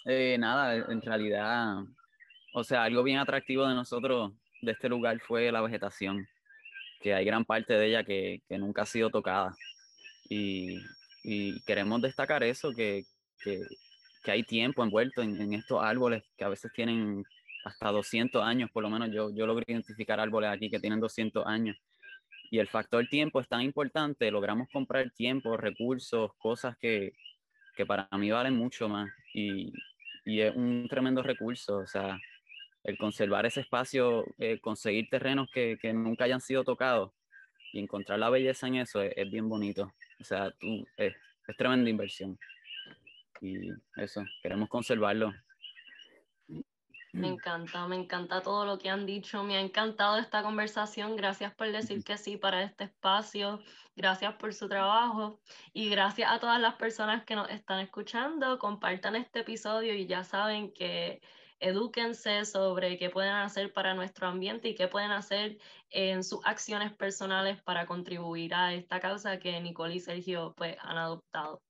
Eh, 0.05 0.37
nada, 0.39 0.75
en 0.75 1.01
realidad, 1.01 1.77
o 2.53 2.63
sea, 2.63 2.83
algo 2.83 3.03
bien 3.03 3.19
atractivo 3.19 3.67
de 3.67 3.75
nosotros 3.75 4.33
de 4.61 4.71
este 4.71 4.89
lugar 4.89 5.19
fue 5.19 5.51
la 5.51 5.61
vegetación, 5.61 6.27
que 6.99 7.13
hay 7.13 7.25
gran 7.25 7.45
parte 7.45 7.73
de 7.73 7.87
ella 7.87 8.03
que, 8.03 8.41
que 8.47 8.57
nunca 8.57 8.81
ha 8.81 8.85
sido 8.85 9.09
tocada. 9.09 9.55
Y, 10.29 10.79
y 11.23 11.61
queremos 11.63 12.01
destacar 12.01 12.43
eso, 12.43 12.71
que, 12.71 13.03
que, 13.41 13.61
que 14.23 14.31
hay 14.31 14.43
tiempo 14.43 14.83
envuelto 14.83 15.21
en, 15.21 15.39
en, 15.39 15.53
estos 15.53 15.81
árboles 15.81 16.23
que 16.37 16.43
a 16.43 16.49
veces 16.49 16.71
tienen 16.73 17.23
hasta 17.65 17.91
200 17.91 18.43
años, 18.43 18.69
por 18.71 18.83
lo 18.83 18.89
menos 18.89 19.09
yo, 19.11 19.29
yo 19.33 19.47
logré 19.47 19.65
identificar 19.67 20.19
árboles 20.19 20.49
aquí 20.49 20.69
que 20.69 20.79
tienen 20.79 20.99
200 20.99 21.45
años. 21.45 21.77
Y 22.51 22.59
el 22.59 22.67
factor 22.67 23.07
tiempo 23.07 23.39
es 23.39 23.47
tan 23.47 23.61
importante, 23.61 24.29
logramos 24.29 24.67
comprar 24.71 25.09
tiempo, 25.11 25.57
recursos, 25.57 26.31
cosas 26.37 26.77
que, 26.77 27.13
que 27.75 27.85
para 27.85 28.07
mí 28.17 28.29
valen 28.29 28.55
mucho 28.55 28.87
más. 28.89 29.09
Y, 29.33 29.71
y 30.25 30.41
es 30.41 30.55
un 30.55 30.87
tremendo 30.89 31.23
recurso, 31.23 31.77
o 31.77 31.87
sea, 31.87 32.19
el 32.83 32.97
conservar 32.97 33.45
ese 33.45 33.61
espacio, 33.61 34.25
eh, 34.37 34.59
conseguir 34.59 35.07
terrenos 35.09 35.49
que, 35.53 35.77
que, 35.81 35.93
nunca 35.93 36.25
hayan 36.25 36.41
sido 36.41 36.63
tocados 36.63 37.11
y 37.71 37.79
encontrar 37.79 38.19
la 38.19 38.29
belleza 38.29 38.67
en 38.67 38.75
eso 38.75 39.01
es, 39.01 39.31
bien 39.31 39.49
bonito. 39.49 39.93
O 40.19 40.23
sea, 40.23 40.51
tú, 40.59 40.85
es, 40.97 41.13
es, 41.47 41.57
tremenda 41.57 41.89
inversión. 41.89 42.37
Y 43.43 43.71
eso, 43.97 44.23
queremos 44.41 44.69
conservarlo. 44.69 45.33
Me 47.11 47.27
encanta, 47.27 47.85
me 47.87 47.97
encanta 47.97 48.41
todo 48.41 48.65
lo 48.65 48.79
que 48.79 48.89
han 48.89 49.05
dicho, 49.05 49.43
me 49.43 49.57
ha 49.57 49.59
encantado 49.59 50.17
esta 50.17 50.41
conversación, 50.41 51.15
gracias 51.15 51.53
por 51.53 51.71
decir 51.71 52.03
que 52.03 52.17
sí 52.17 52.37
para 52.37 52.63
este 52.63 52.85
espacio, 52.85 53.59
gracias 53.95 54.33
por 54.35 54.53
su 54.53 54.67
trabajo 54.67 55.41
y 55.73 55.89
gracias 55.89 56.31
a 56.31 56.39
todas 56.39 56.59
las 56.59 56.75
personas 56.75 57.23
que 57.25 57.35
nos 57.35 57.49
están 57.51 57.81
escuchando, 57.81 58.57
compartan 58.57 59.15
este 59.17 59.41
episodio 59.41 59.93
y 59.93 60.07
ya 60.07 60.23
saben 60.23 60.73
que 60.73 61.21
edúquense 61.59 62.45
sobre 62.45 62.97
qué 62.97 63.09
pueden 63.09 63.35
hacer 63.35 63.73
para 63.73 63.93
nuestro 63.93 64.27
ambiente 64.27 64.69
y 64.69 64.75
qué 64.75 64.87
pueden 64.87 65.11
hacer 65.11 65.59
en 65.89 66.23
sus 66.23 66.39
acciones 66.45 66.93
personales 66.93 67.61
para 67.61 67.85
contribuir 67.85 68.55
a 68.55 68.73
esta 68.73 68.99
causa 69.01 69.37
que 69.37 69.59
Nicole 69.59 69.95
y 69.95 69.99
Sergio 69.99 70.53
pues, 70.57 70.77
han 70.79 70.97
adoptado. 70.97 71.61